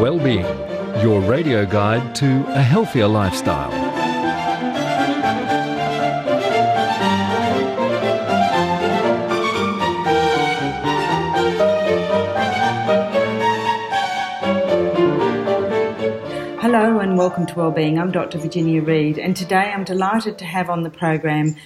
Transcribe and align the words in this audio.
Wellbeing, 0.00 0.44
your 1.02 1.22
radio 1.22 1.64
guide 1.64 2.14
to 2.16 2.44
a 2.48 2.60
healthier 2.60 3.08
lifestyle. 3.08 3.70
Hello 16.60 16.98
and 16.98 17.16
welcome 17.16 17.46
to 17.46 17.54
Wellbeing. 17.54 17.98
I'm 17.98 18.12
Dr. 18.12 18.36
Virginia 18.36 18.82
Reid, 18.82 19.18
and 19.18 19.34
today 19.34 19.72
I'm 19.72 19.84
delighted 19.84 20.36
to 20.38 20.44
have 20.44 20.68
on 20.68 20.82
the 20.82 20.90
program 20.90 21.56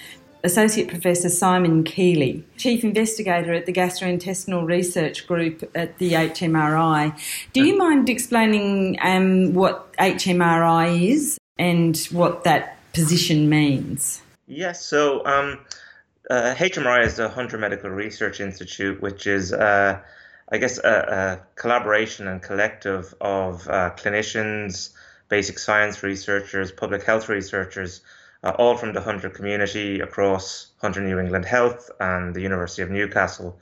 Associate 0.43 0.89
Professor 0.89 1.29
Simon 1.29 1.85
Keely, 1.85 2.45
Chief 2.57 2.83
Investigator 2.83 3.53
at 3.53 3.67
the 3.67 3.73
Gastrointestinal 3.73 4.67
Research 4.67 5.27
Group 5.27 5.71
at 5.75 5.99
the 5.99 6.13
HMRI. 6.13 7.19
Do 7.53 7.65
you 7.65 7.77
mind 7.77 8.09
explaining 8.09 8.99
um, 9.03 9.53
what 9.53 9.93
HMRI 9.95 11.11
is 11.11 11.39
and 11.59 11.97
what 12.11 12.45
that 12.45 12.79
position 12.93 13.49
means? 13.49 14.23
Yes, 14.47 14.85
so 14.85 15.25
um, 15.27 15.59
uh, 16.31 16.55
HMRI 16.55 17.05
is 17.05 17.17
the 17.17 17.29
Hunter 17.29 17.59
Medical 17.59 17.91
Research 17.91 18.41
Institute, 18.41 19.01
which 19.03 19.27
is, 19.27 19.53
uh, 19.53 20.01
I 20.51 20.59
guess, 20.59 20.79
a, 20.79 20.89
a, 20.89 21.41
collaboration 21.55 22.27
and 22.27 22.43
collective 22.43 23.15
of 23.21 23.69
uh, 23.69 23.91
clinicians, 23.97 24.91
basic 25.29 25.59
science 25.59 26.03
researchers, 26.03 26.73
public 26.73 27.03
health 27.05 27.29
researchers 27.29 28.01
uh, 28.43 28.51
all 28.59 28.77
from 28.77 28.93
the 28.93 29.01
Hunter 29.01 29.31
community 29.31 30.01
across 30.01 30.73
Hunter 30.81 31.01
New 31.01 31.19
England 31.19 31.45
Health 31.45 31.91
and 32.01 32.35
the 32.35 32.41
University 32.41 32.83
of 32.83 32.91
Newcastle, 32.91 33.59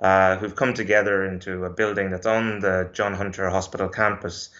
uh, 0.00 0.36
who've 0.36 0.56
come 0.56 0.74
together 0.74 1.24
into 1.24 1.64
a 1.64 1.70
building 1.70 2.10
that's 2.10 2.26
on 2.26 2.60
the 2.60 2.90
John 2.92 3.14
Hunter 3.14 3.48
Hospital 3.50 3.88
campus 3.88 4.50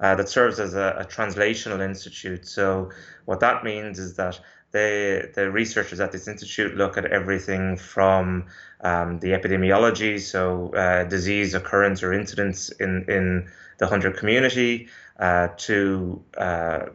uh, 0.00 0.14
that 0.16 0.28
serves 0.28 0.58
as 0.58 0.74
a, 0.74 0.96
a, 0.98 1.04
translational 1.04 1.80
institute. 1.80 2.46
So, 2.46 2.90
what 3.24 3.40
that 3.40 3.62
means 3.62 3.98
is 3.98 4.16
that 4.16 4.40
they, 4.72 5.30
the 5.34 5.50
researchers 5.50 6.00
at 6.00 6.12
this 6.12 6.26
institute 6.26 6.76
look 6.76 6.96
at 6.96 7.04
everything 7.06 7.76
from 7.76 8.46
um, 8.80 9.20
the 9.20 9.28
epidemiology, 9.28 10.18
so 10.18 10.70
uh, 10.74 11.04
disease 11.04 11.54
occurrence 11.54 12.02
or 12.02 12.12
incidence 12.12 12.70
in, 12.70 13.04
in 13.08 13.50
the 13.78 13.86
Hunter 13.86 14.10
community, 14.10 14.88
uh, 15.18 15.48
to 15.58 16.22
uh, 16.36 16.86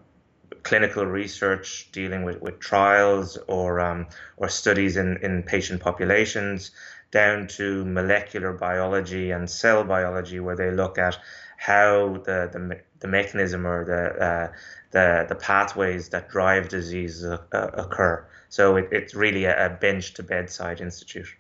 clinical 0.67 1.05
research 1.05 1.89
dealing 1.93 2.23
with, 2.25 2.41
with 2.41 2.59
trials 2.59 3.37
or 3.47 3.79
um, 3.79 4.05
or 4.35 4.49
studies 4.49 4.97
in, 4.97 5.17
in 5.23 5.41
patient 5.41 5.79
populations 5.79 6.71
down 7.09 7.47
to 7.47 7.85
molecular 7.85 8.51
biology 8.51 9.31
and 9.31 9.49
cell 9.49 9.85
biology 9.85 10.41
where 10.41 10.57
they 10.57 10.69
look 10.69 10.97
at 10.97 11.17
how 11.55 12.17
the, 12.25 12.49
the, 12.51 12.81
the 12.99 13.07
mechanism 13.07 13.65
or 13.65 13.85
the, 13.85 14.25
uh, 14.25 14.47
the, 14.91 15.25
the 15.29 15.35
pathways 15.35 16.09
that 16.09 16.29
drive 16.29 16.67
disease 16.67 17.23
uh, 17.23 17.37
occur. 17.53 18.25
So 18.49 18.75
it, 18.75 18.89
it's 18.91 19.15
really 19.15 19.45
a, 19.45 19.67
a 19.67 19.69
bench 19.69 20.15
to 20.15 20.23
bedside 20.23 20.81
institute. 20.81 21.33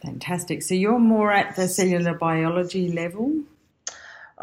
Fantastic. 0.00 0.62
So 0.62 0.74
you're 0.74 1.00
more 1.00 1.32
at 1.32 1.56
the 1.56 1.66
cellular 1.66 2.14
biology 2.14 2.92
level? 2.92 3.32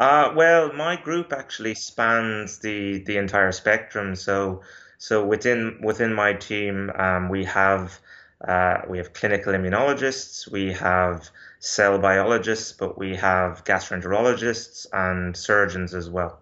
Uh, 0.02 0.32
well, 0.36 0.72
my 0.72 0.96
group 0.96 1.32
actually 1.32 1.74
spans 1.74 2.58
the 2.58 2.98
the 3.04 3.16
entire 3.16 3.52
spectrum. 3.52 4.14
So 4.16 4.62
so 4.98 5.24
within 5.24 5.78
within 5.82 6.12
my 6.12 6.34
team, 6.34 6.90
um, 6.90 7.28
we 7.30 7.44
have 7.46 7.98
uh, 8.46 8.82
we 8.88 8.98
have 8.98 9.14
clinical 9.14 9.52
immunologists, 9.54 10.50
we 10.50 10.72
have 10.74 11.30
cell 11.60 11.98
biologists, 11.98 12.72
but 12.72 12.98
we 12.98 13.16
have 13.16 13.64
gastroenterologists 13.64 14.86
and 14.92 15.36
surgeons 15.36 15.94
as 15.94 16.10
well. 16.10 16.41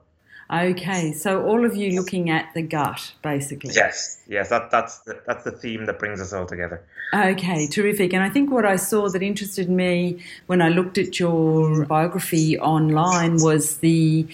Okay, 0.53 1.13
so 1.13 1.45
all 1.45 1.65
of 1.65 1.77
you 1.77 1.95
looking 1.95 2.29
at 2.29 2.53
the 2.55 2.63
gut, 2.63 3.13
basically. 3.23 3.73
Yes, 3.73 4.21
yes, 4.27 4.49
that, 4.49 4.71
that's 4.71 4.99
the, 5.01 5.21
that's 5.27 5.45
the 5.45 5.53
theme 5.53 5.87
that 5.87 5.99
brings 6.01 6.21
us 6.21 6.33
all 6.33 6.47
together. 6.47 6.83
Okay, 7.15 7.69
terrific. 7.69 8.13
And 8.13 8.23
I 8.23 8.31
think 8.31 8.51
what 8.51 8.67
I 8.67 8.77
saw 8.77 9.09
that 9.09 9.23
interested 9.23 9.71
me 9.71 10.23
when 10.47 10.61
I 10.61 10.69
looked 10.69 10.99
at 10.99 11.21
your 11.21 11.87
biography 11.87 12.59
online 12.59 13.37
was 13.41 13.79
the 13.79 14.27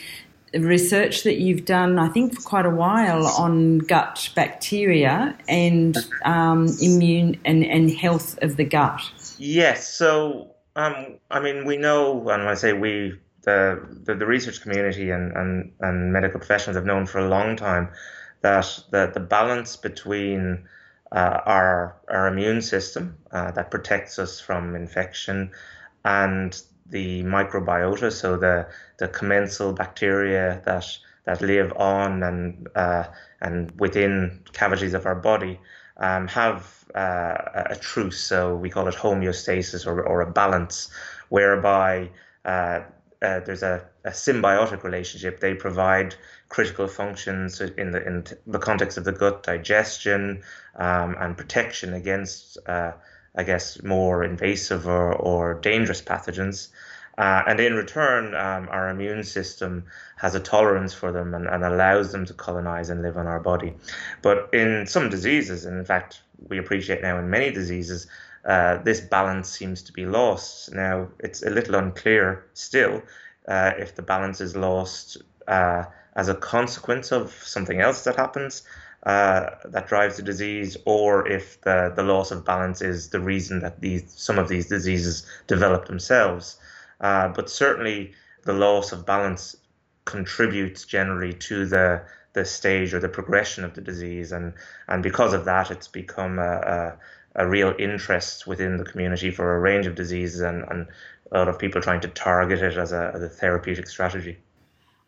research 0.55 1.23
that 1.25 1.37
you've 1.37 1.67
done, 1.67 1.99
I 1.99 2.09
think, 2.09 2.35
for 2.35 2.43
quite 2.43 2.67
a 2.67 2.71
while 2.71 3.27
on 3.27 3.79
gut 3.79 4.31
bacteria 4.35 5.37
and 5.49 5.97
um, 6.25 6.69
immune 6.81 7.39
and, 7.45 7.63
and 7.65 7.91
health 7.91 8.39
of 8.43 8.57
the 8.57 8.65
gut. 8.65 9.03
Yes, 9.39 9.87
so 9.87 10.55
um, 10.77 11.19
I 11.31 11.41
mean, 11.41 11.65
we 11.65 11.79
know, 11.79 12.29
and 12.29 12.43
I 12.43 12.55
say 12.55 12.75
we, 12.75 13.19
the, 13.47 13.81
the, 14.05 14.15
the 14.15 14.27
research 14.27 14.61
community 14.61 15.11
and, 15.11 15.33
and, 15.33 15.73
and 15.81 16.13
medical 16.13 16.39
professionals 16.39 16.77
have 16.77 16.85
known 16.85 17.07
for 17.07 17.21
a 17.21 17.29
long 17.29 17.57
time 17.57 17.89
that 18.43 18.79
the, 18.91 19.11
the 19.15 19.21
balance 19.21 19.77
between 19.77 20.69
uh, 21.13 21.41
our, 21.47 21.97
our 22.11 22.27
immune 22.27 22.61
system 22.61 23.17
uh, 23.31 23.53
that 23.53 23.71
protects 23.71 24.19
us 24.19 24.41
from 24.41 24.75
infection 24.75 25.51
and 26.05 26.61
the 26.89 27.23
microbiota, 27.23 28.13
so 28.13 28.37
the, 28.37 28.67
the 28.99 29.09
commensal 29.09 29.73
bacteria 29.73 30.61
that, 30.65 30.87
that 31.25 31.41
live 31.41 31.73
on 31.77 32.23
and, 32.23 32.69
uh, 32.75 33.05
and 33.41 33.73
within 33.81 34.41
cavities 34.53 34.95
of 34.95 35.07
our 35.07 35.15
body, 35.15 35.59
um, 35.99 36.29
have 36.29 36.85
uh, 36.95 37.65
a 37.67 37.77
truce. 37.81 38.21
So 38.21 38.57
we 38.57 38.71
call 38.71 38.89
it 38.89 38.95
homeostasis 38.95 39.87
or, 39.87 40.03
or 40.03 40.21
a 40.21 40.31
balance, 40.31 40.91
whereby 41.29 42.11
uh, 42.45 42.81
uh, 43.23 43.41
there's 43.41 43.63
a, 43.63 43.85
a, 44.05 44.11
symbiotic 44.11 44.83
relationship. 44.83 45.41
They 45.41 45.55
provide 45.55 46.15
critical 46.49 46.87
functions 46.87 47.61
in 47.61 47.91
the 47.91 48.07
in 48.07 48.25
the 48.47 48.59
context 48.59 48.99
of 48.99 49.05
the 49.05 49.13
gut 49.13 49.43
digestion 49.43 50.43
um, 50.77 51.17
and 51.19 51.37
protection 51.37 51.95
against, 51.95 52.59
uh, 52.67 52.93
I 53.35 53.43
guess, 53.43 53.83
more 53.83 54.23
invasive 54.23 54.87
or, 54.87 55.15
or 55.15 55.55
dangerous 55.55 56.03
pathogens. 56.03 56.69
Uh, 57.19 57.43
and 57.47 57.59
in 57.61 57.75
return, 57.75 58.35
um, 58.35 58.69
our 58.71 58.91
immune 58.91 59.25
system 59.25 59.85
has 60.17 60.35
a 60.35 60.41
tolerance 60.41 60.93
for 60.93 61.13
them 61.13 61.35
and, 61.35 61.47
and 61.47 61.65
allows 61.65 62.13
them 62.13 62.27
to 62.27 62.35
colonize 62.35 62.91
and 62.91 63.01
live 63.01 63.17
on 63.17 63.27
our 63.27 63.41
body. 63.41 63.73
But 64.21 64.51
in 64.53 64.87
some 64.87 65.09
diseases, 65.09 65.65
and 65.65 65.79
in 65.79 65.85
fact, 65.87 66.21
we 66.49 66.59
appreciate 66.59 67.01
now 67.01 67.19
in 67.19 67.31
many 67.31 67.51
diseases, 67.51 68.07
uh, 68.47 68.79
this 68.79 69.01
balance 69.01 69.49
seems 69.49 69.83
to 69.83 69.93
be 69.93 70.07
lost. 70.07 70.73
Now, 70.73 71.09
it's 71.19 71.43
a 71.43 71.51
little 71.51 71.75
unclear 71.75 72.47
still 72.55 73.03
uh, 73.49 73.73
if 73.77 73.95
the 73.97 74.03
balance 74.03 74.41
is 74.41 74.57
lost 74.57 75.19
uh, 75.49 75.85
as 76.15 76.29
a 76.29 76.35
consequence 76.35 77.13
of 77.13 77.33
something 77.33 77.81
else 77.81 78.05
that 78.05 78.17
happens 78.17 78.63
uh, 79.07 79.51
that 79.67 79.87
drives 79.87 80.17
the 80.17 80.23
disease, 80.23 80.77
or 80.85 81.29
if 81.29 81.61
the, 81.61 81.93
the 81.95 82.03
loss 82.03 82.33
of 82.33 82.45
balance 82.45 82.83
is 82.83 83.11
the 83.11 83.21
reason 83.21 83.61
that 83.61 83.81
these 83.81 84.13
some 84.17 84.37
of 84.37 84.49
these 84.49 84.67
diseases 84.67 85.25
develop 85.47 85.87
themselves. 85.87 86.59
Uh, 87.01 87.29
but 87.29 87.49
certainly, 87.49 88.13
the 88.45 88.53
loss 88.53 88.91
of 88.91 89.07
balance 89.07 89.55
contributes 90.07 90.85
generally 90.85 91.33
to 91.33 91.67
the 91.67 92.03
the 92.33 92.45
stage 92.45 92.93
or 92.93 92.99
the 92.99 93.09
progression 93.09 93.65
of 93.65 93.75
the 93.75 93.81
disease, 93.81 94.33
and 94.33 94.55
and 94.89 95.05
because 95.05 95.33
of 95.33 95.45
that, 95.45 95.71
it's 95.71 95.89
become 95.89 96.41
a, 96.41 96.43
a 96.43 96.99
a 97.37 97.47
real 97.47 97.75
interest 97.79 98.47
within 98.47 98.79
the 98.79 98.85
community 98.85 99.31
for 99.31 99.57
a 99.57 99.61
range 99.61 99.87
of 99.87 99.95
diseases 99.95 100.41
and, 100.41 100.65
and 100.69 100.89
a 101.33 101.39
lot 101.39 101.49
of 101.49 101.59
people 101.59 101.81
trying 101.81 102.01
to 102.01 102.09
target 102.09 102.63
it 102.63 102.77
as 102.77 102.93
a, 102.93 103.13
as 103.15 103.23
a 103.23 103.29
therapeutic 103.29 103.89
strategy. 103.89 104.39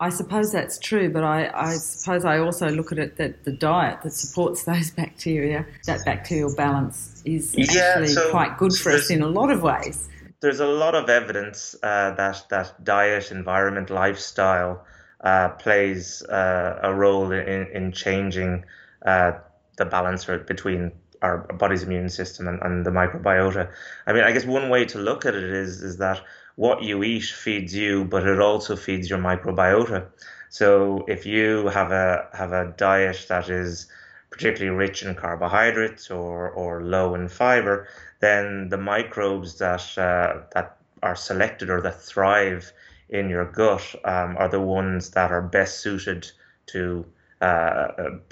I 0.00 0.10
suppose 0.10 0.52
that's 0.52 0.78
true, 0.78 1.10
but 1.10 1.24
I, 1.24 1.50
I, 1.52 1.74
suppose 1.74 2.24
I 2.24 2.38
also 2.38 2.68
look 2.68 2.92
at 2.92 2.98
it 2.98 3.16
that 3.16 3.44
the 3.44 3.50
diet 3.50 4.02
that 4.02 4.12
supports 4.12 4.62
those 4.70 4.90
bacteria, 4.90 5.66
that 5.86 6.04
bacterial 6.04 6.54
balance, 6.54 7.20
is 7.24 7.54
yeah, 7.56 7.94
actually 7.96 8.08
so 8.08 8.30
quite 8.30 8.58
good 8.58 8.72
for 8.74 8.92
us 8.92 9.10
in 9.10 9.22
a 9.22 9.26
lot 9.26 9.50
of 9.50 9.62
ways. 9.62 10.08
There's 10.40 10.60
a 10.60 10.68
lot 10.68 10.94
of 10.94 11.08
evidence 11.08 11.74
uh, 11.82 12.12
that 12.12 12.44
that 12.50 12.84
diet, 12.84 13.32
environment, 13.32 13.90
lifestyle 13.90 14.86
uh, 15.20 15.48
plays 15.48 16.22
uh, 16.22 16.78
a 16.80 16.94
role 16.94 17.32
in, 17.32 17.66
in 17.72 17.90
changing 17.90 18.64
uh, 19.04 19.32
the 19.78 19.84
balance 19.84 20.26
between 20.26 20.92
our 21.22 21.38
body's 21.38 21.82
immune 21.82 22.08
system 22.08 22.48
and, 22.48 22.60
and 22.62 22.86
the 22.86 22.90
microbiota. 22.90 23.70
I 24.06 24.12
mean, 24.12 24.24
I 24.24 24.32
guess 24.32 24.44
one 24.44 24.68
way 24.68 24.84
to 24.86 24.98
look 24.98 25.26
at 25.26 25.34
it 25.34 25.44
is 25.44 25.82
is 25.82 25.96
that 25.98 26.20
what 26.56 26.82
you 26.82 27.02
eat 27.04 27.24
feeds 27.24 27.74
you, 27.74 28.04
but 28.04 28.26
it 28.26 28.40
also 28.40 28.76
feeds 28.76 29.08
your 29.08 29.18
microbiota. 29.18 30.06
So 30.48 31.04
if 31.08 31.26
you 31.26 31.68
have 31.68 31.92
a 31.92 32.28
have 32.32 32.52
a 32.52 32.74
diet 32.76 33.26
that 33.28 33.48
is 33.48 33.88
particularly 34.30 34.76
rich 34.76 35.02
in 35.02 35.14
carbohydrates 35.14 36.10
or, 36.10 36.50
or 36.50 36.82
low 36.82 37.14
in 37.14 37.28
fiber, 37.28 37.88
then 38.20 38.68
the 38.68 38.76
microbes 38.76 39.58
that 39.58 39.96
uh, 39.98 40.42
that 40.54 40.76
are 41.02 41.16
selected 41.16 41.70
or 41.70 41.80
that 41.80 42.00
thrive 42.00 42.72
in 43.08 43.28
your 43.28 43.44
gut 43.44 43.94
um, 44.04 44.36
are 44.36 44.48
the 44.48 44.60
ones 44.60 45.10
that 45.10 45.30
are 45.30 45.42
best 45.42 45.80
suited 45.80 46.30
to 46.66 47.04
Uh, 47.40 47.44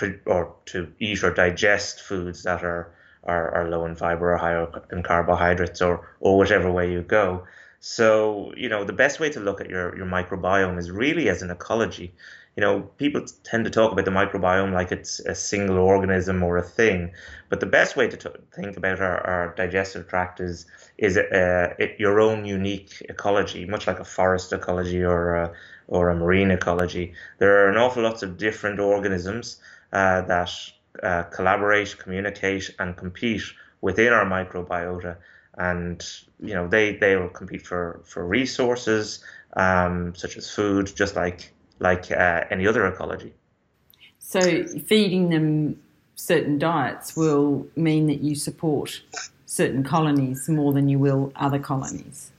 uh, 0.02 0.06
or 0.26 0.56
to 0.64 0.92
eat 0.98 1.22
or 1.22 1.32
digest 1.32 2.00
foods 2.00 2.42
that 2.42 2.64
are, 2.64 2.92
are, 3.22 3.54
are 3.54 3.70
low 3.70 3.84
in 3.84 3.94
fiber 3.94 4.32
or 4.32 4.36
high 4.36 4.66
in 4.90 5.00
carbohydrates 5.04 5.80
or, 5.80 6.08
or 6.18 6.36
whichever 6.36 6.72
way 6.72 6.90
you 6.90 7.02
go. 7.02 7.46
So, 7.78 8.52
you 8.56 8.68
know, 8.68 8.82
the 8.82 8.92
best 8.92 9.20
way 9.20 9.30
to 9.30 9.38
look 9.38 9.60
at 9.60 9.70
your, 9.70 9.96
your 9.96 10.06
microbiome 10.06 10.76
is 10.76 10.90
really 10.90 11.28
as 11.28 11.42
an 11.42 11.52
ecology. 11.52 12.14
You 12.56 12.62
know, 12.62 12.80
people 12.96 13.22
tend 13.44 13.66
to 13.66 13.70
talk 13.70 13.92
about 13.92 14.06
the 14.06 14.10
microbiome 14.10 14.72
like 14.72 14.90
it's 14.90 15.20
a 15.20 15.34
single 15.34 15.76
organism 15.76 16.42
or 16.42 16.56
a 16.56 16.62
thing, 16.62 17.12
but 17.50 17.60
the 17.60 17.66
best 17.66 17.96
way 17.96 18.08
to 18.08 18.16
t- 18.16 18.30
think 18.54 18.78
about 18.78 18.98
our, 18.98 19.20
our 19.26 19.54
digestive 19.54 20.08
tract 20.08 20.40
is 20.40 20.64
is 20.96 21.18
uh, 21.18 21.74
it, 21.78 22.00
your 22.00 22.18
own 22.18 22.46
unique 22.46 23.02
ecology, 23.10 23.66
much 23.66 23.86
like 23.86 24.00
a 24.00 24.04
forest 24.04 24.54
ecology 24.54 25.04
or 25.04 25.34
a, 25.34 25.52
or 25.88 26.08
a 26.08 26.16
marine 26.16 26.50
ecology. 26.50 27.12
There 27.38 27.64
are 27.66 27.68
an 27.68 27.76
awful 27.76 28.02
lots 28.02 28.22
of 28.22 28.38
different 28.38 28.80
organisms 28.80 29.60
uh, 29.92 30.22
that 30.22 30.50
uh, 31.02 31.24
collaborate, 31.24 31.98
communicate, 31.98 32.74
and 32.78 32.96
compete 32.96 33.42
within 33.82 34.14
our 34.14 34.24
microbiota. 34.24 35.18
And 35.58 36.02
you 36.40 36.54
know 36.54 36.68
they 36.68 36.96
they 36.96 37.16
will 37.16 37.28
compete 37.28 37.66
for 37.66 38.00
for 38.04 38.26
resources 38.26 39.22
um, 39.56 40.14
such 40.14 40.36
as 40.36 40.50
food, 40.50 40.94
just 40.94 41.16
like 41.16 41.52
like 41.78 42.10
uh, 42.10 42.44
any 42.50 42.66
other 42.66 42.86
ecology. 42.86 43.34
So 44.18 44.64
feeding 44.64 45.30
them 45.30 45.80
certain 46.14 46.58
diets 46.58 47.16
will 47.16 47.66
mean 47.76 48.06
that 48.08 48.20
you 48.20 48.34
support 48.34 49.02
certain 49.44 49.84
colonies 49.84 50.48
more 50.48 50.72
than 50.72 50.88
you 50.88 50.98
will 50.98 51.32
other 51.36 51.58
colonies. 51.58 52.32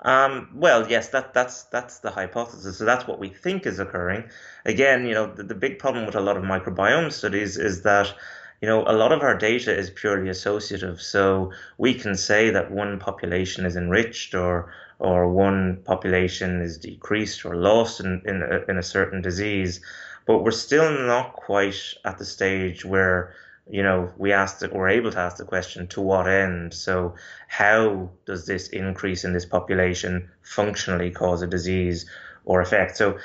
Um, 0.00 0.48
well, 0.54 0.88
yes, 0.88 1.08
that 1.08 1.34
that's 1.34 1.64
that's 1.64 1.98
the 1.98 2.10
hypothesis. 2.10 2.78
So 2.78 2.84
that's 2.84 3.06
what 3.06 3.18
we 3.18 3.28
think 3.28 3.66
is 3.66 3.80
occurring. 3.80 4.24
Again, 4.64 5.06
you 5.06 5.14
know, 5.14 5.26
the, 5.26 5.42
the 5.42 5.54
big 5.54 5.78
problem 5.78 6.06
with 6.06 6.14
a 6.14 6.20
lot 6.20 6.36
of 6.36 6.44
microbiome 6.44 7.12
studies 7.12 7.56
is 7.56 7.82
that 7.82 8.14
you 8.60 8.68
know 8.68 8.84
a 8.86 8.94
lot 8.94 9.12
of 9.12 9.22
our 9.22 9.36
data 9.36 9.76
is 9.76 9.90
purely 9.90 10.28
associative. 10.28 11.00
So 11.02 11.52
we 11.78 11.94
can 11.94 12.16
say 12.16 12.50
that 12.50 12.70
one 12.70 13.00
population 13.00 13.66
is 13.66 13.74
enriched 13.74 14.34
or 14.34 14.72
or 14.98 15.32
one 15.32 15.82
population 15.84 16.60
is 16.60 16.78
decreased 16.78 17.44
or 17.44 17.56
lost 17.56 18.00
in 18.00 18.22
in 18.24 18.42
a, 18.42 18.70
in 18.70 18.78
a 18.78 18.82
certain 18.82 19.22
disease, 19.22 19.80
but 20.26 20.42
we're 20.42 20.50
still 20.50 20.90
not 21.06 21.34
quite 21.34 21.94
at 22.04 22.18
the 22.18 22.24
stage 22.24 22.84
where 22.84 23.34
you 23.70 23.82
know, 23.82 24.10
we 24.16 24.32
asked 24.32 24.62
it, 24.62 24.72
we're 24.72 24.88
able 24.88 25.10
to 25.10 25.18
ask 25.18 25.36
the 25.36 25.44
question 25.44 25.86
to 25.88 26.00
what 26.00 26.26
end? 26.26 26.72
So, 26.72 27.14
how 27.48 28.10
does 28.24 28.46
this 28.46 28.68
increase 28.68 29.24
in 29.24 29.32
this 29.32 29.44
population 29.44 30.30
functionally 30.42 31.10
cause 31.10 31.42
a 31.42 31.46
disease 31.46 32.06
or 32.44 32.60
effect? 32.60 32.96
So, 32.96 33.18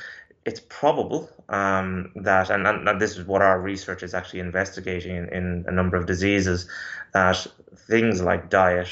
it's 0.46 0.60
probable 0.60 1.30
um, 1.48 2.12
that, 2.16 2.50
and, 2.50 2.68
and, 2.68 3.00
this 3.00 3.18
is 3.18 3.26
what 3.26 3.42
our 3.42 3.62
research 3.62 4.04
is 4.04 4.14
actually 4.14 4.42
investigating 4.42 5.16
in, 5.16 5.30
in 5.30 5.66
a 5.68 5.72
number 5.72 5.96
of 5.96 6.06
diseases, 6.06 6.68
that 7.14 7.48
things 7.88 8.22
like 8.22 8.50
diet 8.50 8.90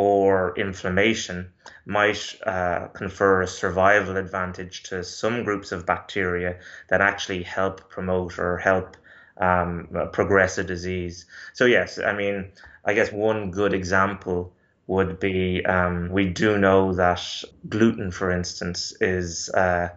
or 0.00 0.54
inflammation 0.56 1.52
might 1.84 2.34
uh, 2.46 2.86
confer 2.94 3.42
a 3.42 3.46
survival 3.46 4.16
advantage 4.16 4.82
to 4.84 5.04
some 5.04 5.44
groups 5.44 5.72
of 5.72 5.84
bacteria 5.84 6.58
that 6.88 7.02
actually 7.02 7.42
help 7.42 7.90
promote 7.90 8.38
or 8.38 8.56
help 8.56 8.96
um, 9.36 9.88
progress 10.12 10.56
a 10.56 10.64
disease. 10.64 11.26
So 11.52 11.66
yes, 11.66 11.98
I 11.98 12.14
mean, 12.14 12.50
I 12.82 12.94
guess 12.94 13.12
one 13.12 13.50
good 13.50 13.74
example 13.74 14.54
would 14.86 15.20
be 15.20 15.64
um, 15.66 16.08
we 16.08 16.30
do 16.30 16.56
know 16.56 16.94
that 16.94 17.22
gluten, 17.68 18.10
for 18.10 18.30
instance, 18.30 18.94
is 19.02 19.50
uh, 19.50 19.90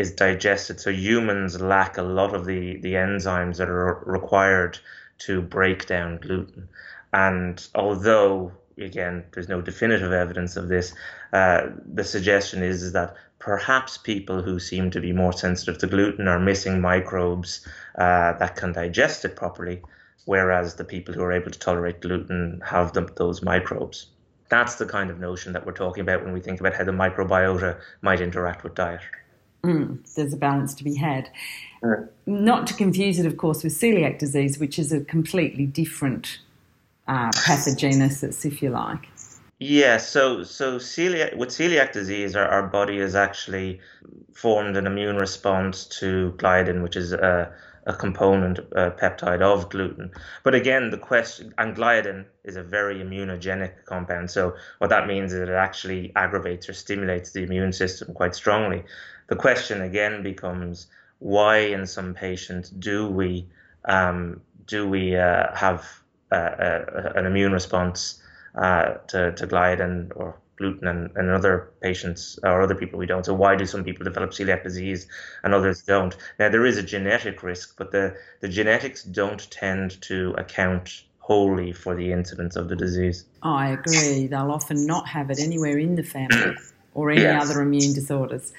is 0.00 0.10
digested. 0.12 0.80
So 0.80 0.90
humans 0.90 1.60
lack 1.60 1.96
a 1.96 2.02
lot 2.02 2.34
of 2.34 2.44
the 2.44 2.78
the 2.78 2.94
enzymes 2.94 3.58
that 3.58 3.68
are 3.68 4.02
required 4.04 4.78
to 5.26 5.40
break 5.40 5.86
down 5.86 6.18
gluten. 6.18 6.68
And 7.12 7.64
although 7.76 8.52
again, 8.78 9.24
there's 9.32 9.48
no 9.48 9.60
definitive 9.60 10.12
evidence 10.12 10.56
of 10.56 10.68
this. 10.68 10.94
Uh, 11.32 11.68
the 11.86 12.04
suggestion 12.04 12.62
is, 12.62 12.82
is 12.82 12.92
that 12.92 13.14
perhaps 13.38 13.98
people 13.98 14.42
who 14.42 14.58
seem 14.58 14.90
to 14.90 15.00
be 15.00 15.12
more 15.12 15.32
sensitive 15.32 15.78
to 15.78 15.86
gluten 15.86 16.28
are 16.28 16.40
missing 16.40 16.80
microbes 16.80 17.66
uh, 17.96 18.32
that 18.38 18.56
can 18.56 18.72
digest 18.72 19.24
it 19.24 19.36
properly, 19.36 19.82
whereas 20.24 20.74
the 20.76 20.84
people 20.84 21.14
who 21.14 21.22
are 21.22 21.32
able 21.32 21.50
to 21.50 21.58
tolerate 21.58 22.00
gluten 22.00 22.60
have 22.64 22.92
the, 22.92 23.02
those 23.16 23.42
microbes. 23.42 24.06
That's 24.48 24.76
the 24.76 24.86
kind 24.86 25.10
of 25.10 25.18
notion 25.18 25.52
that 25.52 25.66
we're 25.66 25.72
talking 25.72 26.02
about 26.02 26.24
when 26.24 26.32
we 26.32 26.40
think 26.40 26.60
about 26.60 26.74
how 26.74 26.84
the 26.84 26.92
microbiota 26.92 27.78
might 28.02 28.20
interact 28.20 28.62
with 28.62 28.74
diet. 28.74 29.00
Mm, 29.62 30.14
there's 30.14 30.34
a 30.34 30.36
balance 30.36 30.74
to 30.74 30.84
be 30.84 30.94
had. 30.94 31.30
Not 32.26 32.66
to 32.66 32.74
confuse 32.74 33.18
it, 33.18 33.26
of 33.26 33.38
course, 33.38 33.64
with 33.64 33.72
celiac 33.72 34.18
disease, 34.18 34.58
which 34.58 34.78
is 34.78 34.92
a 34.92 35.00
completely 35.00 35.64
different 35.64 36.38
uh, 37.06 37.30
pathogenesis, 37.30 38.44
if 38.44 38.62
you 38.62 38.70
like. 38.70 39.08
Yeah, 39.60 39.98
so 39.98 40.42
so 40.42 40.78
celiac 40.78 41.36
with 41.36 41.50
celiac 41.50 41.92
disease, 41.92 42.34
our, 42.34 42.46
our 42.46 42.66
body 42.66 42.98
has 42.98 43.14
actually 43.14 43.80
formed 44.32 44.76
an 44.76 44.86
immune 44.86 45.16
response 45.16 45.86
to 46.00 46.34
gliadin, 46.38 46.82
which 46.82 46.96
is 46.96 47.12
a, 47.12 47.54
a 47.86 47.94
component 47.94 48.58
a 48.58 48.90
peptide 48.90 49.42
of 49.42 49.70
gluten. 49.70 50.10
But 50.42 50.54
again, 50.54 50.90
the 50.90 50.98
question 50.98 51.54
and 51.56 51.76
gliadin 51.76 52.24
is 52.42 52.56
a 52.56 52.62
very 52.62 52.96
immunogenic 52.96 53.84
compound. 53.84 54.30
So 54.30 54.56
what 54.78 54.90
that 54.90 55.06
means 55.06 55.32
is 55.32 55.40
it 55.40 55.48
actually 55.50 56.12
aggravates 56.16 56.68
or 56.68 56.72
stimulates 56.72 57.30
the 57.30 57.44
immune 57.44 57.72
system 57.72 58.12
quite 58.12 58.34
strongly. 58.34 58.82
The 59.28 59.36
question 59.36 59.82
again 59.82 60.22
becomes 60.22 60.88
why 61.20 61.58
in 61.58 61.86
some 61.86 62.12
patients 62.12 62.70
do 62.70 63.08
we 63.08 63.46
um, 63.84 64.40
do 64.66 64.88
we 64.88 65.16
uh, 65.16 65.54
have 65.54 66.03
uh, 66.34 66.84
uh, 66.98 67.12
an 67.16 67.26
immune 67.26 67.52
response 67.52 68.22
uh, 68.56 68.94
to, 69.08 69.32
to 69.32 69.46
gliadin 69.46 70.10
or 70.16 70.36
gluten 70.56 70.86
and, 70.86 71.10
and 71.16 71.30
other 71.30 71.70
patients 71.80 72.38
or 72.42 72.62
other 72.62 72.74
people 72.74 72.98
we 72.98 73.06
don't. 73.06 73.26
So 73.26 73.34
why 73.34 73.56
do 73.56 73.66
some 73.66 73.84
people 73.84 74.04
develop 74.04 74.30
celiac 74.30 74.62
disease 74.62 75.06
and 75.42 75.54
others 75.54 75.82
don't? 75.82 76.16
Now 76.38 76.48
there 76.48 76.64
is 76.64 76.76
a 76.76 76.82
genetic 76.82 77.42
risk, 77.42 77.76
but 77.76 77.90
the, 77.90 78.16
the 78.40 78.48
genetics 78.48 79.02
don't 79.02 79.50
tend 79.50 80.00
to 80.02 80.34
account 80.38 81.04
wholly 81.18 81.72
for 81.72 81.94
the 81.94 82.12
incidence 82.12 82.54
of 82.54 82.68
the 82.68 82.76
disease. 82.76 83.24
I 83.42 83.70
agree. 83.70 84.26
They'll 84.26 84.50
often 84.50 84.86
not 84.86 85.08
have 85.08 85.30
it 85.30 85.40
anywhere 85.40 85.78
in 85.78 85.94
the 85.96 86.02
family 86.02 86.54
or 86.94 87.10
any 87.10 87.22
yes. 87.22 87.50
other 87.50 87.62
immune 87.62 87.94
disorders. 87.94 88.52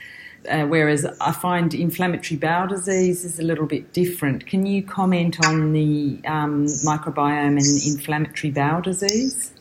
Uh, 0.47 0.65
whereas 0.65 1.06
I 1.21 1.31
find 1.31 1.74
inflammatory 1.74 2.38
bowel 2.38 2.68
disease 2.68 3.25
is 3.25 3.39
a 3.39 3.44
little 3.44 3.65
bit 3.65 3.94
different. 3.94 4.45
Can 4.45 4.65
you 4.65 4.83
comment 4.83 5.39
on 5.39 5.74
the 5.74 6.19
um, 6.25 6.65
microbiome 6.65 7.57
and 7.57 7.95
inflammatory 7.95 8.51
bowel 8.51 8.81
disease? 8.81 9.53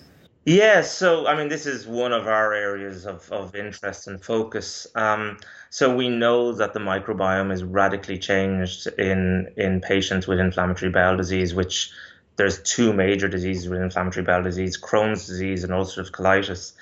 Yeah, 0.46 0.82
so 0.82 1.26
I 1.26 1.36
mean, 1.36 1.48
this 1.48 1.64
is 1.64 1.86
one 1.86 2.12
of 2.12 2.26
our 2.26 2.52
areas 2.52 3.06
of, 3.06 3.30
of 3.32 3.54
interest 3.54 4.06
and 4.06 4.22
focus. 4.22 4.86
Um, 4.94 5.38
so 5.70 5.94
we 5.94 6.10
know 6.10 6.52
that 6.52 6.74
the 6.74 6.80
microbiome 6.80 7.50
is 7.50 7.64
radically 7.64 8.18
changed 8.18 8.86
in 8.98 9.50
in 9.56 9.80
patients 9.80 10.26
with 10.26 10.38
inflammatory 10.38 10.90
bowel 10.90 11.16
disease, 11.16 11.54
which 11.54 11.90
there's 12.36 12.62
two 12.62 12.92
major 12.92 13.26
diseases 13.26 13.70
with 13.70 13.80
inflammatory 13.80 14.24
bowel 14.24 14.42
disease: 14.42 14.78
Crohn's 14.78 15.26
disease 15.26 15.64
and 15.64 15.72
ulcerative 15.72 16.10
colitis. 16.10 16.72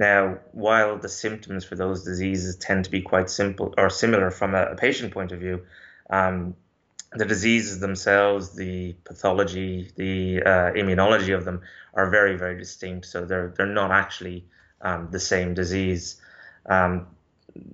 Now, 0.00 0.38
while 0.52 0.96
the 0.96 1.10
symptoms 1.10 1.62
for 1.62 1.76
those 1.76 2.04
diseases 2.04 2.56
tend 2.56 2.86
to 2.86 2.90
be 2.90 3.02
quite 3.02 3.28
simple 3.28 3.74
or 3.76 3.90
similar 3.90 4.30
from 4.30 4.54
a, 4.54 4.62
a 4.72 4.74
patient 4.74 5.12
point 5.12 5.30
of 5.30 5.40
view, 5.40 5.66
um, 6.08 6.56
the 7.12 7.26
diseases 7.26 7.80
themselves, 7.80 8.56
the 8.56 8.94
pathology, 9.04 9.90
the 9.96 10.42
uh, 10.42 10.72
immunology 10.72 11.36
of 11.36 11.44
them 11.44 11.60
are 11.92 12.08
very, 12.08 12.38
very 12.38 12.56
distinct. 12.56 13.04
So 13.04 13.26
they're 13.26 13.52
they're 13.54 13.66
not 13.66 13.90
actually 13.90 14.46
um, 14.80 15.08
the 15.10 15.20
same 15.20 15.52
disease. 15.52 16.18
Um, 16.64 17.06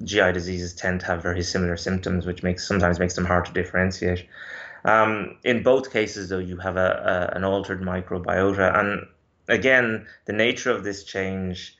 GI 0.02 0.32
diseases 0.32 0.74
tend 0.74 1.00
to 1.00 1.06
have 1.06 1.22
very 1.22 1.44
similar 1.44 1.76
symptoms, 1.76 2.26
which 2.26 2.42
makes 2.42 2.66
sometimes 2.66 2.98
makes 2.98 3.14
them 3.14 3.24
hard 3.24 3.44
to 3.44 3.52
differentiate. 3.52 4.26
Um, 4.84 5.38
in 5.44 5.62
both 5.62 5.92
cases, 5.92 6.28
though, 6.28 6.38
you 6.50 6.56
have 6.56 6.76
a, 6.76 7.30
a, 7.32 7.36
an 7.36 7.44
altered 7.44 7.82
microbiota, 7.82 8.76
and 8.80 9.06
again, 9.46 10.08
the 10.24 10.32
nature 10.32 10.72
of 10.72 10.82
this 10.82 11.04
change 11.04 11.76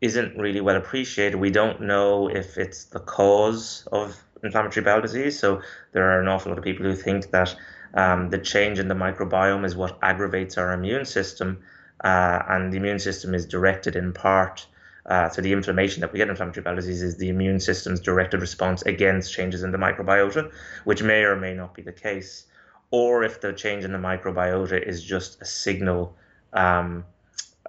isn't 0.00 0.36
really 0.36 0.60
well 0.60 0.76
appreciated. 0.76 1.36
We 1.36 1.50
don't 1.50 1.82
know 1.82 2.28
if 2.28 2.56
it's 2.56 2.84
the 2.84 3.00
cause 3.00 3.86
of 3.90 4.22
inflammatory 4.42 4.84
bowel 4.84 5.00
disease. 5.00 5.38
So 5.38 5.60
there 5.92 6.10
are 6.10 6.20
an 6.20 6.28
awful 6.28 6.50
lot 6.50 6.58
of 6.58 6.64
people 6.64 6.86
who 6.86 6.94
think 6.94 7.30
that 7.30 7.54
um, 7.94 8.30
the 8.30 8.38
change 8.38 8.78
in 8.78 8.88
the 8.88 8.94
microbiome 8.94 9.64
is 9.64 9.74
what 9.74 9.98
aggravates 10.02 10.58
our 10.58 10.72
immune 10.72 11.04
system, 11.04 11.62
uh, 12.04 12.42
and 12.48 12.72
the 12.72 12.76
immune 12.76 12.98
system 12.98 13.34
is 13.34 13.46
directed 13.46 13.96
in 13.96 14.12
part. 14.12 14.66
Uh, 15.06 15.28
so 15.28 15.40
the 15.40 15.52
inflammation 15.52 16.02
that 16.02 16.12
we 16.12 16.18
get 16.18 16.24
in 16.24 16.30
inflammatory 16.30 16.62
bowel 16.62 16.76
disease 16.76 17.02
is 17.02 17.16
the 17.16 17.30
immune 17.30 17.58
system's 17.58 17.98
directed 17.98 18.40
response 18.40 18.82
against 18.82 19.32
changes 19.32 19.62
in 19.62 19.72
the 19.72 19.78
microbiota, 19.78 20.52
which 20.84 21.02
may 21.02 21.22
or 21.22 21.34
may 21.34 21.54
not 21.54 21.74
be 21.74 21.82
the 21.82 21.92
case. 21.92 22.44
Or 22.90 23.24
if 23.24 23.40
the 23.40 23.52
change 23.52 23.84
in 23.84 23.92
the 23.92 23.98
microbiota 23.98 24.80
is 24.80 25.02
just 25.02 25.40
a 25.40 25.46
signal, 25.46 26.14
um, 26.52 27.04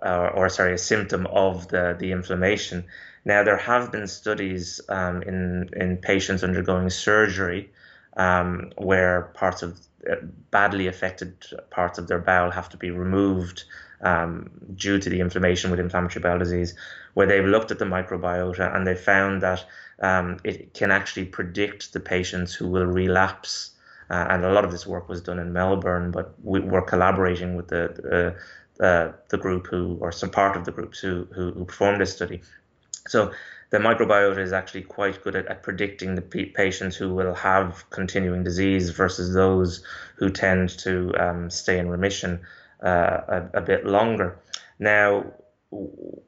or, 0.01 0.29
or 0.32 0.50
sorry, 0.50 0.74
a 0.74 0.77
symptom 0.77 1.27
of 1.27 1.68
the 1.68 1.96
the 2.00 2.12
inflammation, 2.12 2.86
now, 3.25 3.44
there 3.44 3.58
have 3.58 3.91
been 3.91 4.08
studies 4.08 4.82
um, 4.89 5.22
in, 5.24 5.70
in 5.74 5.98
patients 5.98 6.44
undergoing 6.44 6.89
surgery 6.89 7.70
um, 8.18 8.72
where 8.77 9.24
parts 9.34 9.62
of 9.62 9.79
uh, 10.10 10.15
badly 10.51 10.88
affected 10.88 11.46
parts 11.70 12.00
of 12.00 12.08
their 12.08 12.20
bowel 12.20 12.51
have 12.51 12.70
to 12.70 12.77
be 12.77 12.91
removed 12.91 13.65
um, 14.01 14.50
due 14.74 14.98
to 15.00 15.10
the 15.10 15.20
inflammation 15.20 15.70
with 15.70 15.79
inflammatory 15.79 16.24
bowel 16.24 16.39
disease, 16.39 16.74
where 17.13 17.27
they've 17.27 17.46
looked 17.46 17.72
at 17.72 17.79
the 17.79 17.86
microbiota 17.86 18.74
and 18.74 18.88
they 18.88 18.96
found 18.96 19.41
that 19.41 19.65
um, 20.01 20.38
it 20.46 20.74
can 20.74 20.89
actually 20.89 21.25
predict 21.25 21.91
the 21.91 22.00
patients 22.00 22.53
who 22.53 22.68
will 22.68 22.86
relapse. 22.86 23.72
Uh, 24.10 24.25
and 24.29 24.44
a 24.44 24.51
lot 24.51 24.65
of 24.65 24.72
this 24.72 24.88
work 24.88 25.08
was 25.08 25.22
done 25.22 25.38
in 25.38 25.53
Melbourne, 25.53 26.10
but 26.10 26.34
we 26.41 26.62
were 26.62 26.82
collaborating 26.82 27.56
with 27.56 27.68
the 27.68 28.36
uh, 28.36 28.41
uh, 28.79 29.12
the 29.29 29.38
group 29.38 29.67
who, 29.67 29.98
or 30.01 30.12
some 30.12 30.29
part 30.29 30.55
of 30.55 30.65
the 30.65 30.71
groups 30.71 31.00
who, 31.00 31.27
who, 31.33 31.51
who 31.51 31.65
performed 31.65 32.00
this 32.01 32.13
study. 32.13 32.41
So 33.07 33.31
the 33.69 33.77
microbiota 33.77 34.39
is 34.39 34.53
actually 34.53 34.83
quite 34.83 35.24
good 35.24 35.36
at, 35.36 35.48
at 35.48 35.63
predicting 35.63 36.15
the 36.15 36.21
p- 36.21 36.45
patients 36.45 36.95
who 36.95 37.13
will 37.13 37.33
have 37.33 37.89
continuing 37.89 38.43
disease 38.43 38.89
versus 38.89 39.33
those 39.33 39.83
who 40.15 40.29
tend 40.29 40.69
to 40.79 41.13
um, 41.19 41.50
stay 41.50 41.77
in 41.77 41.89
remission 41.89 42.39
uh, 42.83 43.21
a, 43.27 43.50
a, 43.55 43.62
bit 43.62 43.86
longer. 43.86 44.39
Now, 44.79 45.25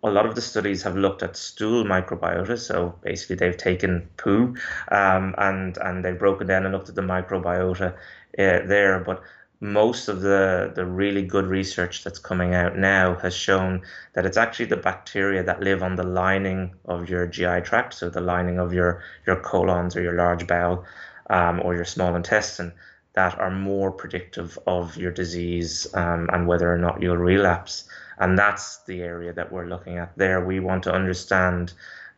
a 0.04 0.12
lot 0.12 0.26
of 0.26 0.36
the 0.36 0.42
studies 0.42 0.84
have 0.84 0.96
looked 0.96 1.24
at 1.24 1.36
stool 1.36 1.84
microbiota, 1.84 2.60
so 2.60 3.00
basically 3.02 3.38
they've 3.38 3.58
taken 3.58 4.08
poo 4.18 4.56
um, 4.92 5.34
and 5.38 5.78
and 5.78 6.06
they've 6.06 6.20
broken 6.20 6.46
down 6.46 6.66
and 6.66 6.74
looked 6.74 6.90
at 6.90 6.96
the 6.96 7.02
microbiota 7.02 7.94
uh, 7.94 7.96
there, 8.38 9.00
but 9.00 9.24
most 9.62 10.08
of 10.08 10.22
the, 10.22 10.72
the 10.76 10.86
really 10.86 11.22
good 11.22 11.46
research 11.46 12.04
that's 12.04 12.18
coming 12.18 12.56
out 12.56 12.76
now 12.76 13.14
has 13.20 13.36
shown 13.36 13.84
that 14.14 14.26
it's 14.26 14.36
actually 14.36 14.66
the 14.66 14.76
bacteria 14.76 15.44
that 15.44 15.62
live 15.62 15.84
on 15.84 15.96
the 15.96 16.04
lining 16.04 16.74
of 16.86 17.08
your 17.08 17.28
GI 17.28 17.62
tract, 17.62 17.94
so 17.94 18.10
the 18.10 18.22
lining 18.22 18.58
of 18.58 18.74
your, 18.74 19.04
your 19.28 19.36
colons 19.36 19.96
or 19.96 20.02
your 20.02 20.16
large 20.16 20.48
bowel 20.48 20.84
um, 21.30 21.62
or 21.64 21.76
your 21.76 21.86
small 21.86 22.16
intestine, 22.16 22.74
that 23.14 23.38
are 23.38 23.52
more 23.52 23.92
predictive 23.92 24.58
of 24.66 24.98
your 24.98 25.12
disease 25.12 25.88
um, 25.94 26.28
and 26.34 26.48
whether 26.48 26.74
or 26.74 26.78
not 26.78 27.00
you'll 27.00 27.18
relapse. 27.18 27.88
And 28.18 28.38
that's 28.40 28.84
the 28.86 29.02
area 29.02 29.32
that 29.34 29.52
we're 29.52 29.68
looking 29.68 30.00
at 30.00 30.18
there. 30.18 30.44
We 30.44 30.60
want 30.60 30.84
to 30.84 30.94
understand 30.94 31.74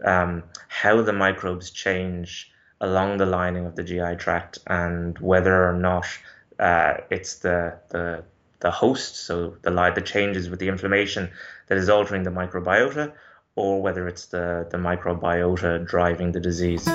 um, 0.06 0.44
how 0.70 1.02
the 1.02 1.14
microbes 1.14 1.72
change 1.72 2.52
along 2.80 3.18
the 3.18 3.26
lining 3.26 3.66
of 3.66 3.76
the 3.76 3.84
GI 3.84 4.16
tract 4.18 4.60
and 4.68 5.18
whether 5.20 5.68
or 5.68 5.74
not 5.74 6.06
uh, 6.60 6.98
it's 7.10 7.40
the, 7.40 7.78
the 7.90 8.24
the 8.64 8.72
host, 8.72 9.18
so 9.18 9.58
the 9.62 9.72
the 9.96 10.02
changes 10.02 10.50
with 10.50 10.60
the 10.60 10.70
inflammation 10.70 11.30
that 11.68 11.78
is 11.78 11.90
altering 11.90 12.24
the 12.24 12.32
microbiota, 12.32 13.12
or 13.56 13.82
whether 13.82 14.08
it's 14.08 14.28
the, 14.28 14.66
the 14.72 14.78
microbiota 14.78 15.86
driving 15.86 16.32
the 16.32 16.40
disease. 16.40 16.88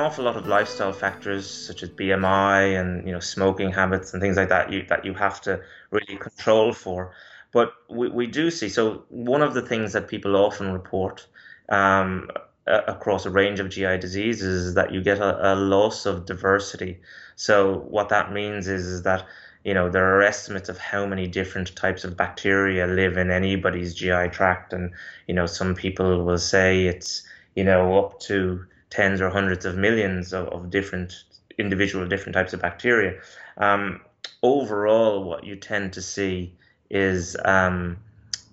Awful 0.00 0.24
lot 0.24 0.36
of 0.36 0.46
lifestyle 0.46 0.92
factors 0.92 1.48
such 1.48 1.82
as 1.82 1.90
BMI 1.90 2.80
and 2.80 3.06
you 3.06 3.12
know 3.12 3.20
smoking 3.20 3.70
habits 3.70 4.12
and 4.12 4.20
things 4.20 4.36
like 4.36 4.48
that 4.48 4.72
you 4.72 4.84
that 4.88 5.04
you 5.04 5.14
have 5.14 5.40
to 5.42 5.60
really 5.90 6.16
control 6.16 6.72
for. 6.72 7.12
But 7.52 7.72
we, 7.88 8.08
we 8.08 8.26
do 8.26 8.50
see 8.50 8.68
so 8.68 9.04
one 9.08 9.42
of 9.42 9.54
the 9.54 9.62
things 9.62 9.92
that 9.92 10.08
people 10.08 10.36
often 10.36 10.72
report 10.72 11.26
um, 11.68 12.28
across 12.66 13.26
a 13.26 13.30
range 13.30 13.60
of 13.60 13.70
GI 13.70 13.98
diseases 13.98 14.66
is 14.66 14.74
that 14.74 14.92
you 14.92 15.02
get 15.02 15.18
a, 15.18 15.52
a 15.52 15.54
loss 15.54 16.06
of 16.06 16.26
diversity. 16.26 17.00
So 17.36 17.78
what 17.88 18.08
that 18.10 18.32
means 18.32 18.68
is, 18.68 18.86
is 18.86 19.02
that 19.02 19.26
you 19.64 19.74
know 19.74 19.90
there 19.90 20.16
are 20.16 20.22
estimates 20.22 20.68
of 20.68 20.78
how 20.78 21.06
many 21.06 21.26
different 21.26 21.74
types 21.76 22.04
of 22.04 22.16
bacteria 22.16 22.86
live 22.86 23.16
in 23.16 23.30
anybody's 23.30 23.94
GI 23.94 24.28
tract, 24.30 24.72
and 24.72 24.92
you 25.26 25.34
know 25.34 25.46
some 25.46 25.74
people 25.74 26.24
will 26.24 26.38
say 26.38 26.86
it's 26.86 27.22
you 27.54 27.64
know 27.64 27.98
up 27.98 28.20
to 28.20 28.64
tens 28.90 29.20
or 29.20 29.30
hundreds 29.30 29.64
of 29.64 29.76
millions 29.76 30.32
of, 30.32 30.48
of 30.48 30.70
different 30.70 31.24
individual 31.58 32.06
different 32.06 32.34
types 32.34 32.52
of 32.52 32.60
bacteria. 32.60 33.20
Um, 33.56 34.00
overall, 34.42 35.24
what 35.24 35.44
you 35.44 35.56
tend 35.56 35.92
to 35.94 36.02
see 36.02 36.54
is 36.90 37.36
um, 37.44 37.98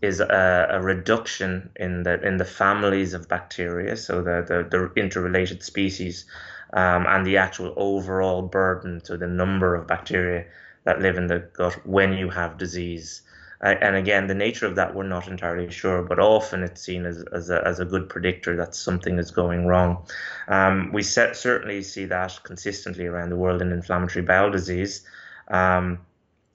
is 0.01 0.19
a, 0.19 0.67
a, 0.71 0.81
reduction 0.81 1.71
in 1.75 2.03
the 2.03 2.21
in 2.21 2.37
the 2.37 2.45
families 2.45 3.13
of 3.13 3.27
bacteria, 3.27 3.97
so 3.97 4.21
the 4.21 4.45
the, 4.47 4.67
the 4.69 5.01
interrelated 5.01 5.63
species, 5.63 6.25
um, 6.73 7.05
and 7.07 7.25
the 7.25 7.37
actual 7.37 7.73
overall 7.75 8.41
burden, 8.43 9.03
so 9.03 9.17
the 9.17 9.27
number 9.27 9.75
of 9.75 9.87
bacteria 9.87 10.45
that 10.83 11.01
live 11.01 11.17
in 11.17 11.27
the 11.27 11.39
gut 11.53 11.85
when 11.85 12.13
you 12.13 12.29
have 12.29 12.57
disease. 12.57 13.21
And 13.59 13.95
again, 13.95 14.27
the 14.27 14.35
nature 14.35 14.67
of 14.67 14.75
that 14.75 14.93
we're 14.93 15.07
not 15.07 15.27
entirely 15.27 15.71
sure, 15.71 16.03
but 16.03 16.19
often 16.19 16.61
it's 16.61 16.81
seen 16.81 17.07
as, 17.07 17.23
as, 17.33 17.49
a, 17.49 17.65
as 17.65 17.79
a 17.79 17.85
good 17.85 18.07
predictor 18.07 18.55
that 18.57 18.75
something 18.75 19.17
is 19.17 19.31
going 19.31 19.65
wrong. 19.65 20.05
Um, 20.47 20.91
we 20.93 21.01
set, 21.01 21.35
certainly 21.35 21.81
see 21.81 22.05
that 22.05 22.39
consistently 22.43 23.07
around 23.07 23.29
the 23.29 23.35
world 23.35 23.61
in 23.63 23.71
inflammatory 23.71 24.23
bowel 24.23 24.51
disease. 24.51 25.03
Um, 25.47 25.99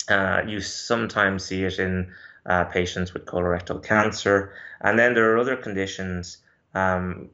uh, 0.08 0.42
you 0.46 0.60
sometimes 0.60 1.44
see 1.44 1.64
it 1.64 1.80
in 1.80 2.12
uh, 2.46 2.64
patients 2.64 3.12
with 3.12 3.26
colorectal 3.26 3.82
cancer, 3.82 4.52
and 4.80 4.96
then 4.96 5.14
there 5.14 5.32
are 5.32 5.38
other 5.38 5.56
conditions 5.56 6.38
um, 6.74 7.30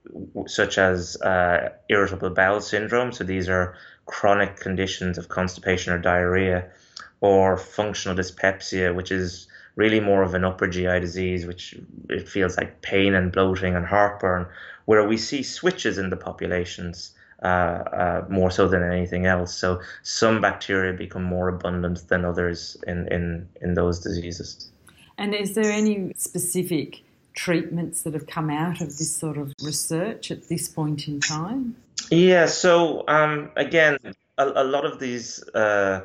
such 0.47 0.79
as 0.79 1.21
uh, 1.21 1.71
irritable 1.91 2.31
bowel 2.31 2.61
syndrome. 2.61 3.13
So 3.13 3.25
these 3.25 3.49
are 3.51 3.77
chronic 4.07 4.57
conditions 4.57 5.19
of 5.19 5.29
constipation 5.29 5.93
or 5.93 5.99
diarrhea, 5.99 6.71
or 7.21 7.57
functional 7.59 8.17
dyspepsia, 8.17 8.95
which 8.95 9.13
is 9.13 9.47
really 9.79 10.01
more 10.01 10.25
of 10.25 10.35
an 10.35 10.45
upper 10.45 10.67
GI 10.67 10.99
disease, 10.99 11.47
which 11.47 11.79
it 12.11 12.29
feels 12.29 12.57
like 12.57 12.83
pain 12.83 13.15
and 13.15 13.31
bloating 13.31 13.77
and 13.77 13.87
heartburn, 13.87 14.45
where 14.87 15.07
we 15.07 15.17
see 15.17 15.41
switches 15.45 15.99
in 15.99 16.11
the 16.11 16.17
populations 16.17 17.15
uh, 17.45 17.47
uh, 17.47 18.25
more 18.29 18.51
so 18.51 18.67
than 18.67 18.83
anything 18.83 19.27
else. 19.27 19.55
So 19.55 19.81
some 20.03 20.41
bacteria 20.41 20.93
become 20.95 21.23
more 21.23 21.49
abundant 21.49 22.09
than 22.09 22.25
others 22.25 22.77
in, 22.89 23.07
in, 23.13 23.49
in 23.63 23.75
those 23.75 24.01
diseases. 24.01 24.73
And 25.17 25.33
is 25.33 25.55
there 25.55 25.71
any 25.71 26.13
specific 26.17 27.03
treatments 27.35 28.03
that 28.03 28.15
have 28.15 28.27
come 28.27 28.51
out 28.51 28.81
of 28.81 28.99
this 28.99 29.15
sort 29.15 29.39
of 29.39 29.53
research 29.63 30.33
at 30.33 30.49
this 30.49 30.69
point 30.69 31.07
in 31.07 31.21
time? 31.21 31.77
Yeah, 32.11 32.47
so 32.47 33.05
um, 33.07 33.53
again, 33.55 33.97
a, 34.39 34.63
a, 34.63 34.65
lot 34.65 34.85
of 34.85 34.99
these 34.99 35.41
uh, 35.51 36.01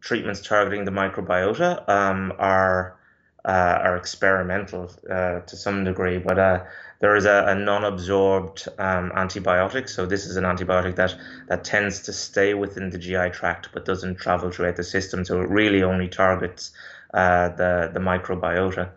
treatments 0.00 0.40
targeting 0.40 0.84
the 0.84 0.90
microbiota 0.90 1.88
um, 1.88 2.32
are 2.38 2.96
uh, 3.44 3.78
are 3.82 3.96
experimental 3.96 4.90
uh, 5.10 5.40
to 5.40 5.56
some 5.56 5.84
degree, 5.84 6.18
but 6.18 6.38
uh, 6.38 6.64
there 7.00 7.16
is 7.16 7.24
a, 7.24 7.44
a 7.46 7.54
non-absorbed 7.54 8.68
um, 8.78 9.10
antibiotic. 9.12 9.88
So 9.88 10.04
this 10.04 10.26
is 10.26 10.36
an 10.36 10.44
antibiotic 10.44 10.96
that 10.96 11.14
that 11.48 11.64
tends 11.64 12.02
to 12.02 12.12
stay 12.12 12.54
within 12.54 12.90
the 12.90 12.98
GI 12.98 13.30
tract 13.30 13.68
but 13.72 13.84
doesn't 13.84 14.16
travel 14.16 14.50
throughout 14.50 14.76
the 14.76 14.84
system. 14.84 15.24
So 15.24 15.40
it 15.40 15.48
really 15.48 15.82
only 15.82 16.08
targets 16.08 16.72
uh, 17.14 17.48
the 17.50 17.90
the 17.92 18.00
microbiota, 18.00 18.90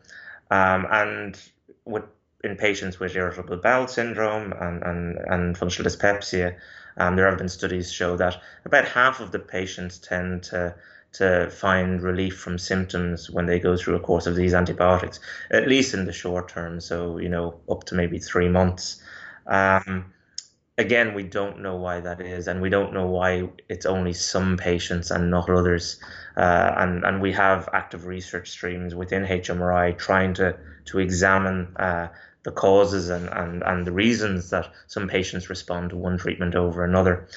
um, 0.50 0.88
and 0.92 1.40
with 1.86 2.04
in 2.44 2.58
patients 2.58 3.00
with 3.00 3.16
irritable 3.16 3.58
bowel 3.58 3.88
syndrome 3.88 4.54
and, 4.54 4.82
and, 4.84 5.18
and 5.18 5.58
functional 5.58 5.84
dyspepsia, 5.84 6.56
um, 6.98 7.16
there 7.16 7.28
have 7.30 7.38
been 7.38 7.50
studies 7.50 7.92
show 7.92 8.18
that 8.18 8.42
about 8.66 8.86
half 8.86 9.20
of 9.20 9.32
the 9.32 9.40
patients 9.40 9.98
tend 9.98 10.44
to 10.44 10.76
to 11.14 11.50
find 11.50 12.02
relief 12.02 12.38
from 12.38 12.58
symptoms 12.58 13.30
when 13.30 13.46
they 13.46 13.60
go 13.60 13.76
through 13.76 13.96
a 13.96 14.00
course 14.00 14.28
of 14.28 14.36
these 14.36 14.54
antibiotics, 14.54 15.20
at 15.50 15.68
least 15.68 15.94
in 15.94 16.06
the 16.06 16.14
short 16.14 16.48
term. 16.48 16.80
So 16.80 17.18
you 17.18 17.30
know, 17.30 17.60
up 17.70 17.84
to 17.86 17.96
maybe 17.96 18.20
three 18.20 18.48
months. 18.48 19.02
Um, 19.48 20.14
again, 20.78 21.14
we 21.14 21.24
don't 21.24 21.62
know 21.62 21.76
why 21.76 22.00
that 22.00 22.22
is, 22.22 22.48
and 22.48 22.62
we 22.62 22.70
don't 22.70 22.94
know 22.94 23.08
why 23.08 23.50
it's 23.70 23.86
only 23.86 24.14
some 24.14 24.58
patients 24.58 25.12
and 25.12 25.30
not 25.30 25.50
others. 25.50 26.00
Uh, 26.38 26.74
and 26.78 27.04
and 27.04 27.22
we 27.22 27.32
have 27.34 27.68
active 27.74 28.06
research 28.06 28.50
streams 28.50 28.96
within 28.96 29.24
HMRI 29.24 29.98
trying 29.98 30.34
to 30.36 30.58
to 30.86 31.00
examine 31.00 31.76
uh, 31.78 32.08
the 32.44 32.52
causes 32.52 33.10
and, 33.10 33.30
and, 33.30 33.64
and 33.64 33.86
the 33.86 33.92
reasons 33.92 34.50
that 34.50 34.72
some 34.88 35.08
patients 35.08 35.50
respond 35.50 35.92
to 35.92 35.96
one 35.96 36.18
treatment 36.18 36.56
over 36.56 36.84
another. 36.84 37.28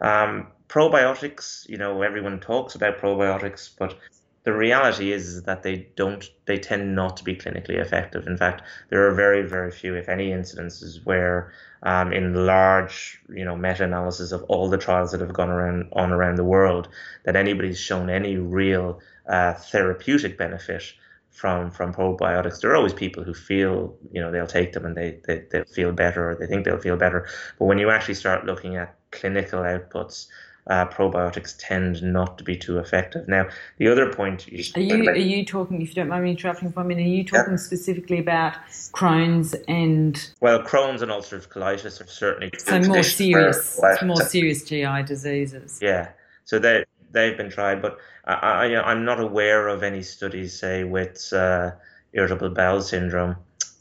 Um, 0.00 0.48
probiotics, 0.68 1.68
you 1.68 1.78
know, 1.78 2.02
everyone 2.02 2.40
talks 2.40 2.74
about 2.74 2.98
probiotics, 2.98 3.70
but 3.78 3.96
the 4.44 4.52
reality 4.52 5.12
is 5.12 5.42
that 5.44 5.62
they 5.62 5.88
don't 5.96 6.28
they 6.46 6.58
tend 6.58 6.94
not 6.94 7.16
to 7.16 7.24
be 7.24 7.36
clinically 7.36 7.80
effective 7.80 8.26
in 8.26 8.36
fact 8.36 8.62
there 8.88 9.06
are 9.06 9.14
very 9.14 9.42
very 9.42 9.70
few 9.70 9.94
if 9.94 10.08
any 10.08 10.30
incidences 10.30 11.04
where 11.04 11.52
um, 11.84 12.12
in 12.12 12.46
large 12.46 13.20
you 13.28 13.44
know 13.44 13.56
meta-analysis 13.56 14.32
of 14.32 14.42
all 14.44 14.68
the 14.68 14.78
trials 14.78 15.12
that 15.12 15.20
have 15.20 15.32
gone 15.32 15.48
around 15.48 15.88
on 15.92 16.12
around 16.12 16.36
the 16.36 16.44
world 16.44 16.88
that 17.24 17.36
anybody's 17.36 17.78
shown 17.78 18.10
any 18.10 18.36
real 18.36 19.00
uh, 19.28 19.54
therapeutic 19.54 20.36
benefit 20.36 20.92
from 21.32 21.70
from 21.70 21.92
probiotics. 21.92 22.60
There 22.60 22.70
are 22.70 22.76
always 22.76 22.92
people 22.92 23.24
who 23.24 23.34
feel 23.34 23.96
you 24.12 24.20
know 24.20 24.30
they'll 24.30 24.46
take 24.46 24.72
them 24.72 24.84
and 24.84 24.96
they 24.96 25.18
they 25.26 25.44
they 25.50 25.64
feel 25.64 25.92
better 25.92 26.30
or 26.30 26.34
they 26.34 26.46
think 26.46 26.64
they'll 26.64 26.78
feel 26.78 26.96
better. 26.96 27.28
But 27.58 27.64
when 27.64 27.78
you 27.78 27.90
actually 27.90 28.14
start 28.14 28.44
looking 28.44 28.76
at 28.76 28.94
clinical 29.10 29.60
outputs, 29.60 30.26
uh, 30.68 30.86
probiotics 30.86 31.54
tend 31.58 32.02
not 32.02 32.38
to 32.38 32.44
be 32.44 32.56
too 32.56 32.78
effective. 32.78 33.26
Now, 33.26 33.48
the 33.78 33.88
other 33.88 34.12
point 34.12 34.46
you 34.46 34.62
are 34.76 34.80
you 34.80 35.02
about, 35.02 35.14
are 35.14 35.18
you 35.18 35.44
talking, 35.44 35.82
if 35.82 35.88
you 35.88 35.94
don't 35.94 36.08
mind 36.08 36.24
me 36.24 36.30
interrupting 36.30 36.70
for 36.70 36.80
a 36.80 36.84
minute, 36.84 37.02
are 37.02 37.08
you 37.08 37.24
talking 37.24 37.54
yeah. 37.54 37.56
specifically 37.56 38.18
about 38.18 38.54
Crohn's 38.92 39.54
and 39.66 40.30
well, 40.40 40.62
Crohn's 40.62 41.02
and 41.02 41.10
ulcerative 41.10 41.48
colitis 41.48 42.00
are 42.00 42.06
certainly 42.06 42.50
so 42.58 42.78
more 42.80 43.02
serious, 43.02 43.80
more 44.04 44.16
serious 44.16 44.64
GI 44.64 45.02
diseases. 45.04 45.80
Yeah, 45.82 46.10
so 46.44 46.58
they 46.58 46.84
they've 47.12 47.36
been 47.36 47.50
tried, 47.50 47.82
but 47.82 47.98
I, 48.24 48.34
I 48.34 48.90
I'm 48.90 49.04
not 49.04 49.20
aware 49.20 49.68
of 49.68 49.82
any 49.82 50.02
studies, 50.02 50.58
say, 50.58 50.84
with 50.84 51.32
uh, 51.32 51.72
irritable 52.12 52.50
bowel 52.50 52.82
syndrome 52.82 53.36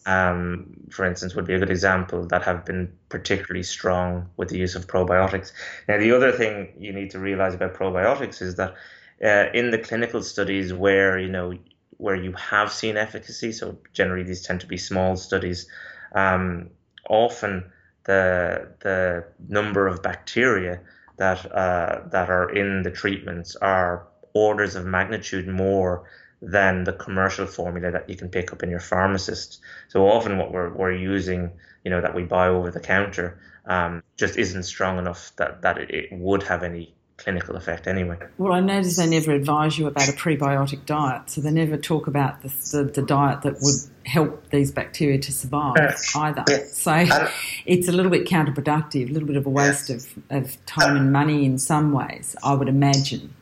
um, 0.06 0.74
for 0.90 1.06
instance, 1.06 1.36
would 1.36 1.46
be 1.46 1.54
a 1.54 1.60
good 1.60 1.70
example 1.70 2.26
that 2.28 2.44
have 2.44 2.66
been 2.66 2.92
particularly 3.10 3.64
strong 3.64 4.30
with 4.36 4.50
the 4.50 4.58
use 4.58 4.76
of 4.76 4.88
probiotics. 4.88 5.52
Now, 5.88 6.00
the 6.00 6.12
other 6.12 6.32
thing 6.32 6.74
you 6.80 6.92
need 6.92 7.12
to 7.12 7.20
realize 7.20 7.54
about 7.54 7.76
probiotics 7.76 8.42
is 8.42 8.56
that 8.56 8.76
uh, 9.24 9.52
in 9.54 9.70
the 9.70 9.78
clinical 9.78 10.24
studies 10.24 10.74
where 10.74 11.20
you 11.20 11.30
know 11.30 11.54
where 11.98 12.16
you 12.16 12.32
have 12.34 12.72
seen 12.72 12.98
efficacy, 12.98 13.52
so 13.52 13.78
generally 13.94 14.24
these 14.24 14.42
tend 14.42 14.62
to 14.62 14.68
be 14.68 14.78
small 14.78 15.16
studies, 15.16 15.68
um, 16.14 16.72
often 17.08 17.72
the 18.06 18.72
the 18.80 19.24
number 19.48 19.86
of 19.86 20.02
bacteria 20.02 20.80
that 21.22 21.40
uh, 21.52 22.02
that 22.10 22.32
are 22.32 22.50
in 22.50 22.82
the 22.82 22.90
treatments 22.90 23.56
are 23.56 24.08
orders 24.34 24.76
of 24.76 24.86
magnitude 24.86 25.48
more 25.48 26.10
than 26.42 26.84
the 26.84 26.94
commercial 26.94 27.46
formula 27.46 27.92
that 27.92 28.10
you 28.10 28.16
can 28.16 28.28
pick 28.28 28.52
up 28.52 28.64
in 28.64 28.72
your 28.72 28.80
pharmacist. 28.80 29.62
So 29.90 30.08
often 30.08 30.40
what 30.40 30.52
we're, 30.52 30.74
we're 30.74 30.94
using, 30.94 31.52
you 31.84 31.92
know, 31.92 32.02
that 32.02 32.16
we 32.16 32.24
buy 32.24 32.48
over 32.48 32.72
the 32.72 32.80
counter, 32.80 33.40
um, 33.66 34.02
just 34.18 34.36
isn't 34.36 34.64
strong 34.64 34.98
enough 34.98 35.32
that, 35.36 35.62
that 35.62 35.78
it, 35.78 35.92
it 35.92 36.08
would 36.12 36.42
have 36.44 36.64
any 36.64 36.96
clinical 37.24 37.56
effect 37.56 37.88
anyway. 37.88 38.18
Well, 38.38 38.54
I 38.54 38.60
notice 38.60 38.98
they 38.98 39.08
never 39.08 39.32
advise 39.32 39.78
you 39.78 39.88
about 39.88 40.10
a 40.10 40.14
prebiotic 40.14 40.86
diet, 40.86 41.30
so 41.30 41.42
they 41.42 41.52
never 41.52 41.78
talk 41.78 42.08
about 42.08 42.42
the, 42.42 42.50
the, 42.72 42.84
the 42.84 43.02
diet 43.02 43.42
that 43.44 43.54
would 43.62 43.76
help 44.06 44.50
these 44.50 44.72
bacteria 44.72 45.20
to 45.20 45.32
survive 45.32 45.96
either. 46.16 46.44
So 46.68 46.92
um, 46.92 47.28
it's 47.66 47.88
a 47.88 47.92
little 47.92 48.12
bit 48.12 48.28
counterproductive, 48.28 49.10
a 49.10 49.14
little 49.14 49.28
bit 49.28 49.38
of 49.38 49.46
a 49.46 49.50
waste 49.50 49.90
of, 49.90 50.08
of 50.30 50.64
time 50.66 50.98
and 50.98 51.14
money 51.14 51.46
in 51.46 51.58
some 51.58 51.92
ways, 51.92 52.36
I 52.44 52.54
would 52.54 52.70
imagine 52.70 53.34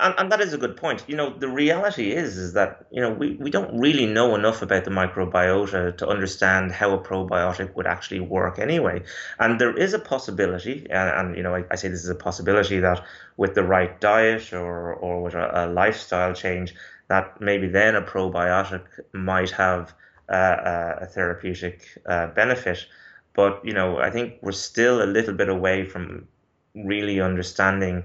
and, 0.00 0.14
and 0.18 0.32
that 0.32 0.40
is 0.40 0.52
a 0.52 0.58
good 0.58 0.76
point. 0.76 1.04
You 1.06 1.16
know, 1.16 1.36
the 1.36 1.48
reality 1.48 2.12
is 2.12 2.36
is 2.36 2.52
that 2.54 2.86
you 2.90 3.00
know 3.00 3.12
we, 3.12 3.36
we 3.36 3.50
don't 3.50 3.78
really 3.78 4.06
know 4.06 4.34
enough 4.34 4.62
about 4.62 4.84
the 4.84 4.90
microbiota 4.90 5.96
to 5.96 6.08
understand 6.08 6.72
how 6.72 6.92
a 6.92 6.98
probiotic 6.98 7.74
would 7.74 7.86
actually 7.86 8.20
work 8.20 8.58
anyway. 8.58 9.02
And 9.38 9.60
there 9.60 9.76
is 9.76 9.94
a 9.94 9.98
possibility, 9.98 10.86
and, 10.90 11.10
and 11.10 11.36
you 11.36 11.42
know, 11.42 11.54
I, 11.54 11.64
I, 11.70 11.76
say 11.76 11.88
this 11.88 12.04
is 12.04 12.10
a 12.10 12.14
possibility 12.14 12.80
that 12.80 13.04
with 13.36 13.54
the 13.54 13.62
right 13.62 14.00
diet 14.00 14.52
or 14.52 14.94
or 14.94 15.22
with 15.22 15.34
a, 15.34 15.66
a 15.66 15.66
lifestyle 15.66 16.34
change, 16.34 16.74
that 17.08 17.40
maybe 17.40 17.68
then 17.68 17.94
a 17.94 18.02
probiotic 18.02 18.84
might 19.12 19.50
have 19.50 19.94
uh, 20.28 20.94
a 21.00 21.06
therapeutic 21.06 21.86
uh, 22.06 22.28
benefit. 22.28 22.86
But 23.34 23.64
you 23.64 23.72
know, 23.72 23.98
I 23.98 24.10
think 24.10 24.34
we're 24.42 24.52
still 24.52 25.02
a 25.02 25.06
little 25.06 25.34
bit 25.34 25.48
away 25.48 25.84
from 25.84 26.28
really 26.74 27.20
understanding 27.20 28.04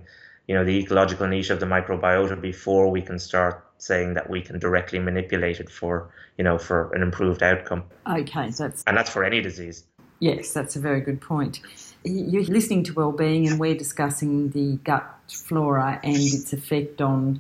you 0.50 0.56
know 0.56 0.66
the 0.66 0.78
ecological 0.80 1.28
niche 1.28 1.52
of 1.52 1.60
the 1.60 1.68
microbiota 1.68 2.42
before 2.42 2.90
we 2.90 3.04
can 3.04 3.20
start 3.20 3.64
saying 3.78 4.16
that 4.16 4.32
we 4.32 4.42
can 4.42 4.58
directly 4.58 4.98
manipulate 4.98 5.60
it 5.60 5.70
for 5.70 6.10
you 6.40 6.44
know 6.44 6.58
for 6.58 6.92
an 6.96 7.04
improved 7.04 7.44
outcome. 7.44 7.84
Okay, 8.10 8.50
that's 8.50 8.84
and 8.88 8.98
that's 8.98 9.12
for 9.12 9.24
any 9.24 9.42
disease. 9.42 9.86
Yes, 10.20 10.52
that's 10.52 10.76
a 10.76 10.80
very 10.80 11.02
good 11.02 11.22
point. 11.22 11.60
You're 12.04 12.44
listening 12.46 12.84
to 12.86 12.94
Wellbeing, 12.94 13.48
and 13.48 13.60
we're 13.60 13.76
discussing 13.76 14.50
the 14.50 14.78
gut 14.84 15.08
flora 15.28 16.00
and 16.04 16.16
its 16.16 16.52
effect 16.52 17.00
on 17.00 17.40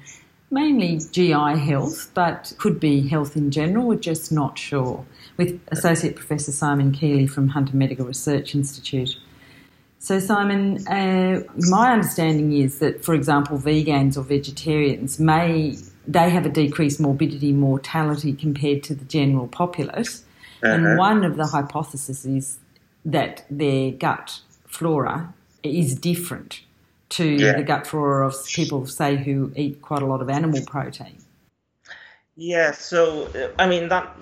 mainly 0.51 0.99
GI 1.11 1.57
health, 1.57 2.11
but 2.13 2.53
could 2.59 2.79
be 2.79 3.07
health 3.07 3.35
in 3.35 3.49
general. 3.49 3.87
We're 3.87 3.95
just 3.95 4.31
not 4.31 4.59
sure. 4.59 5.03
With 5.35 5.59
Associate 5.69 6.15
Professor 6.15 6.51
Simon 6.51 6.91
Keely 6.91 7.25
from 7.25 7.49
Hunter 7.49 7.75
Medical 7.75 8.05
Research 8.05 8.53
Institute. 8.53 9.17
So, 10.01 10.19
Simon, 10.19 10.87
uh, 10.87 11.43
my 11.69 11.91
understanding 11.91 12.53
is 12.53 12.79
that, 12.79 13.03
for 13.03 13.13
example, 13.13 13.57
vegans 13.57 14.15
or 14.17 14.21
vegetarians 14.21 15.19
may 15.19 15.75
they 16.07 16.29
have 16.29 16.45
a 16.45 16.49
decreased 16.49 16.99
morbidity 16.99 17.51
mortality 17.51 18.33
compared 18.33 18.81
to 18.83 18.95
the 18.95 19.05
general 19.05 19.47
populace, 19.47 20.23
uh-huh. 20.63 20.73
and 20.73 20.97
one 20.97 21.23
of 21.25 21.35
the 21.35 21.45
hypotheses 21.45 22.25
is 22.25 22.59
that 23.05 23.45
their 23.49 23.91
gut 23.91 24.39
flora 24.65 25.33
is 25.63 25.95
different 25.95 26.61
to 27.09 27.25
yeah. 27.25 27.57
the 27.57 27.63
gut 27.63 27.85
flora 27.85 28.25
of 28.25 28.35
people, 28.47 28.85
say, 28.85 29.17
who 29.17 29.51
eat 29.55 29.81
quite 29.81 30.01
a 30.01 30.05
lot 30.05 30.21
of 30.21 30.29
animal 30.29 30.61
protein. 30.65 31.17
Yeah, 32.37 32.71
so 32.71 33.29
I 33.59 33.67
mean 33.67 33.89
that 33.89 34.15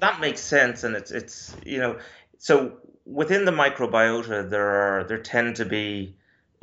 that 0.00 0.20
makes 0.20 0.40
sense, 0.40 0.82
and 0.82 0.96
it's 0.96 1.12
it's 1.12 1.54
you 1.64 1.78
know 1.78 1.96
so 2.38 2.72
within 3.04 3.44
the 3.44 3.52
microbiota, 3.52 4.48
there 4.48 4.68
are 4.68 5.04
there 5.04 5.18
tend 5.18 5.56
to 5.56 5.64
be 5.64 6.14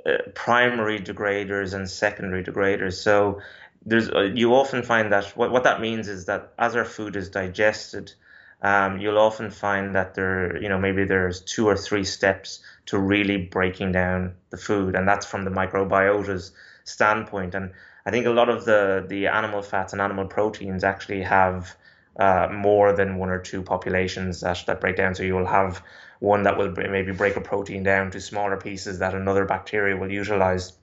uh, 0.05 0.17
primary 0.33 0.99
degraders 0.99 1.73
and 1.73 1.89
secondary 1.89 2.43
degraders. 2.43 2.93
So 2.93 3.41
there's 3.85 4.09
uh, 4.09 4.21
you 4.33 4.53
often 4.53 4.83
find 4.83 5.11
that 5.11 5.25
what 5.37 5.51
what 5.51 5.63
that 5.63 5.81
means 5.81 6.07
is 6.07 6.25
that 6.25 6.53
as 6.57 6.75
our 6.75 6.85
food 6.85 7.15
is 7.15 7.29
digested, 7.29 8.13
um, 8.61 8.99
you'll 8.99 9.17
often 9.17 9.51
find 9.51 9.95
that 9.95 10.15
there 10.15 10.61
you 10.61 10.69
know 10.69 10.79
maybe 10.79 11.05
there's 11.05 11.41
two 11.41 11.67
or 11.67 11.75
three 11.75 12.03
steps 12.03 12.59
to 12.87 12.97
really 12.97 13.37
breaking 13.37 13.91
down 13.91 14.35
the 14.49 14.57
food, 14.57 14.95
and 14.95 15.07
that's 15.07 15.25
from 15.25 15.43
the 15.45 15.51
microbiota's 15.51 16.51
standpoint. 16.83 17.55
And 17.55 17.71
I 18.05 18.11
think 18.11 18.25
a 18.25 18.31
lot 18.31 18.49
of 18.49 18.65
the 18.65 19.05
the 19.07 19.27
animal 19.27 19.61
fats 19.61 19.93
and 19.93 20.01
animal 20.01 20.27
proteins 20.27 20.83
actually 20.83 21.21
have 21.23 21.75
uh, 22.19 22.49
more 22.51 22.91
than 22.93 23.17
one 23.17 23.29
or 23.29 23.39
two 23.39 23.63
populations 23.63 24.41
that, 24.41 24.63
that 24.67 24.81
break 24.81 24.97
down. 24.97 25.15
So 25.15 25.23
you 25.23 25.35
will 25.35 25.47
have 25.47 25.81
one 26.19 26.43
that 26.43 26.57
will 26.57 26.71
maybe 26.71 27.13
break 27.13 27.37
a 27.37 27.41
protein 27.41 27.81
down 27.83 28.11
to 28.11 28.19
smaller 28.19 28.57
pieces 28.57 28.99
that 28.99 29.15
another 29.15 29.45
bacteria 29.45 29.95
will 29.95 30.11
utilize 30.11 30.73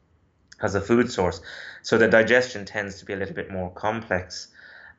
as 0.62 0.74
a 0.74 0.80
food 0.80 1.10
source. 1.10 1.42
So 1.82 1.98
the 1.98 2.08
digestion 2.08 2.64
tends 2.64 3.00
to 3.00 3.04
be 3.04 3.12
a 3.12 3.16
little 3.16 3.34
bit 3.34 3.50
more 3.50 3.70
complex. 3.70 4.48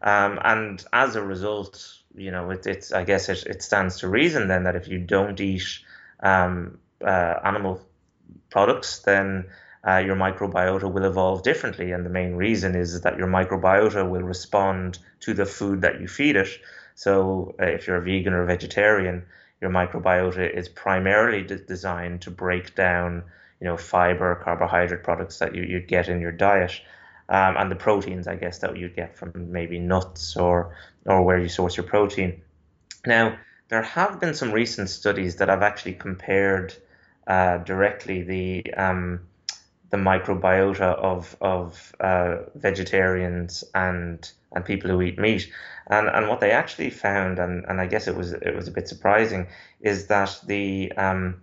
Um, 0.03 0.39
and 0.43 0.83
as 0.93 1.15
a 1.15 1.23
result, 1.23 1.83
you 2.15 2.29
know, 2.29 2.51
it, 2.51 2.67
it's 2.67 2.91
I 2.91 3.03
guess 3.03 3.29
it, 3.29 3.43
it 3.47 3.63
stands 3.63 3.99
to 3.99 4.07
reason 4.07 4.47
then 4.47 4.63
that 4.63 4.75
if 4.75 4.87
you 4.87 4.99
don't 4.99 5.39
eat 5.41 5.79
um, 6.19 6.77
uh, 7.03 7.33
animal 7.43 7.81
products, 8.51 8.99
then 8.99 9.45
uh, 9.85 9.97
your 9.97 10.15
microbiota 10.15 10.91
will 10.91 11.05
evolve 11.05 11.43
differently. 11.43 11.91
And 11.91 12.05
the 12.05 12.09
main 12.09 12.35
reason 12.35 12.75
is 12.75 13.01
that 13.01 13.17
your 13.17 13.27
microbiota 13.27 14.09
will 14.09 14.21
respond 14.21 14.99
to 15.21 15.33
the 15.33 15.45
food 15.45 15.81
that 15.81 15.99
you 15.99 16.07
feed 16.07 16.35
it. 16.35 16.49
So 16.95 17.55
uh, 17.59 17.65
if 17.65 17.87
you're 17.87 17.97
a 17.97 18.01
vegan 18.01 18.33
or 18.33 18.43
a 18.43 18.47
vegetarian, 18.47 19.25
your 19.61 19.71
microbiota 19.71 20.49
is 20.49 20.69
primarily 20.69 21.43
de- 21.43 21.57
designed 21.57 22.21
to 22.21 22.31
break 22.31 22.75
down, 22.75 23.23
you 23.59 23.65
know, 23.65 23.77
fiber, 23.77 24.35
carbohydrate 24.43 25.03
products 25.03 25.39
that 25.39 25.55
you, 25.55 25.63
you'd 25.63 25.87
get 25.87 26.09
in 26.09 26.21
your 26.21 26.31
diet. 26.31 26.79
Um, 27.29 27.57
and 27.57 27.69
the 27.69 27.75
proteins, 27.75 28.27
I 28.27 28.35
guess, 28.35 28.59
that 28.59 28.77
you'd 28.77 28.95
get 28.95 29.17
from 29.17 29.51
maybe 29.51 29.79
nuts 29.79 30.37
or 30.37 30.75
or 31.05 31.23
where 31.23 31.37
you 31.37 31.49
source 31.49 31.75
your 31.75 31.85
protein. 31.85 32.41
Now, 33.05 33.37
there 33.69 33.81
have 33.81 34.19
been 34.19 34.33
some 34.33 34.51
recent 34.51 34.89
studies 34.89 35.35
that 35.37 35.49
have 35.49 35.61
actually 35.61 35.93
compared 35.93 36.73
uh, 37.27 37.57
directly 37.57 38.23
the 38.23 38.73
um, 38.75 39.21
the 39.89 39.97
microbiota 39.97 40.95
of 40.95 41.35
of 41.41 41.95
uh, 41.99 42.37
vegetarians 42.55 43.63
and 43.73 44.31
and 44.51 44.65
people 44.65 44.89
who 44.89 45.01
eat 45.01 45.19
meat. 45.19 45.51
And 45.89 46.07
and 46.07 46.27
what 46.27 46.39
they 46.39 46.51
actually 46.51 46.89
found, 46.89 47.39
and, 47.39 47.65
and 47.65 47.79
I 47.79 47.87
guess 47.87 48.07
it 48.07 48.15
was 48.15 48.33
it 48.33 48.55
was 48.55 48.67
a 48.67 48.71
bit 48.71 48.87
surprising, 48.87 49.47
is 49.79 50.07
that 50.07 50.39
the 50.45 50.91
um, 50.97 51.41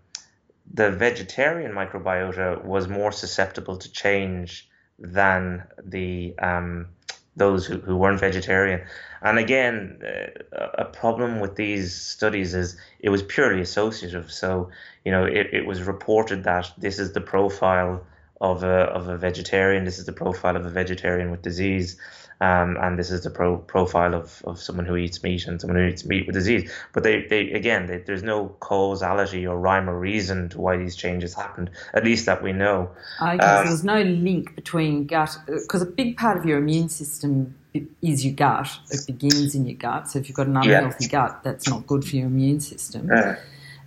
the 0.73 0.91
vegetarian 0.91 1.73
microbiota 1.73 2.65
was 2.65 2.89
more 2.89 3.13
susceptible 3.13 3.77
to 3.79 3.93
change 3.93 4.69
than 4.99 5.65
the 5.83 6.35
um, 6.39 6.89
those 7.37 7.67
who, 7.67 7.79
who 7.81 7.97
weren't 7.97 8.21
vegetarian. 8.21 8.83
And 9.23 9.39
again, 9.39 10.01
uh, 10.05 10.67
a 10.79 10.85
problem 10.85 11.41
with 11.41 11.57
these 11.57 11.95
studies 11.95 12.55
is 12.55 12.77
it 13.01 13.09
was 13.09 13.23
purely 13.23 13.61
associative. 13.61 14.31
So, 14.31 14.71
you 15.05 15.11
know, 15.11 15.25
it, 15.25 15.49
it 15.53 15.67
was 15.67 15.83
reported 15.83 16.45
that 16.45 16.73
this 16.79 16.99
is 16.99 17.13
the 17.13 17.21
profile 17.21 18.07
of 18.41 18.63
a, 18.65 18.67
of 18.67 19.09
a 19.09 19.17
vegetarian, 19.17 19.85
this 19.85 19.99
is 19.99 20.07
the 20.07 20.13
profile 20.13 20.57
of 20.57 20.67
a 20.67 20.71
vegetarian 20.71 21.31
with 21.31 21.43
disease. 21.43 21.97
Um, 22.41 22.77
and 22.81 22.99
this 22.99 23.13
is 23.13 23.23
the 23.23 23.31
pro- 23.31 23.59
profile 23.59 24.13
of, 24.13 24.43
of 24.45 24.59
someone 24.59 24.87
who 24.87 24.97
eats 24.97 25.23
meat 25.23 25.47
and 25.47 25.61
someone 25.61 25.79
who 25.79 25.87
eats 25.87 26.05
meat 26.05 26.27
with 26.27 26.35
disease. 26.35 26.71
But 26.93 27.05
they, 27.05 27.23
they 27.23 27.53
again, 27.53 27.87
they, 27.87 27.99
there's 27.99 28.25
no 28.25 28.49
causality 28.59 29.47
or 29.47 29.57
rhyme 29.57 29.89
or 29.89 29.99
reason 29.99 30.49
to 30.51 30.61
why 30.61 30.77
these 30.77 30.97
changes 30.97 31.33
happened, 31.33 31.71
at 31.95 32.05
least 32.05 32.27
that 32.27 32.43
we 32.43 32.53
know. 32.53 32.91
Okay, 33.23 33.39
um, 33.39 33.67
there's 33.67 33.85
no 33.85 34.03
link 34.03 34.57
between 34.57 35.07
gut, 35.07 35.39
because 35.47 35.81
a 35.81 35.87
big 35.87 36.17
part 36.17 36.37
of 36.37 36.45
your 36.45 36.59
immune 36.59 36.89
system 36.89 37.55
is 38.03 38.25
your 38.25 38.35
gut. 38.35 38.69
It 38.91 39.07
begins 39.07 39.55
in 39.55 39.65
your 39.65 39.77
gut. 39.77 40.11
So 40.11 40.19
if 40.19 40.29
you've 40.29 40.37
got 40.37 40.49
an 40.49 40.57
unhealthy 40.57 41.05
yeah. 41.05 41.11
gut, 41.11 41.45
that's 41.45 41.69
not 41.69 41.87
good 41.87 42.05
for 42.05 42.17
your 42.17 42.27
immune 42.27 42.61
system. 42.61 43.11
Uh. 43.11 43.37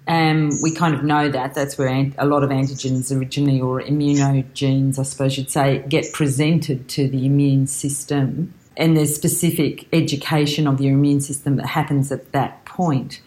Um, 0.07 0.51
we 0.63 0.73
kind 0.73 0.95
of 0.95 1.03
know 1.03 1.29
that. 1.29 1.53
That's 1.53 1.77
where 1.77 1.89
a 2.17 2.25
lot 2.25 2.43
of 2.43 2.49
antigens 2.49 3.15
originally, 3.15 3.59
or 3.59 3.81
immunogenes, 3.81 4.97
I 4.97 5.03
suppose 5.03 5.37
you'd 5.37 5.51
say, 5.51 5.83
get 5.89 6.13
presented 6.13 6.87
to 6.89 7.09
the 7.09 7.25
immune 7.25 7.67
system. 7.67 8.53
And 8.77 8.95
there's 8.95 9.13
specific 9.13 9.87
education 9.91 10.67
of 10.67 10.79
your 10.79 10.93
immune 10.93 11.19
system 11.19 11.57
that 11.57 11.65
happens 11.65 12.11
at 12.11 12.31
that 12.31 12.63
point. 12.65 13.21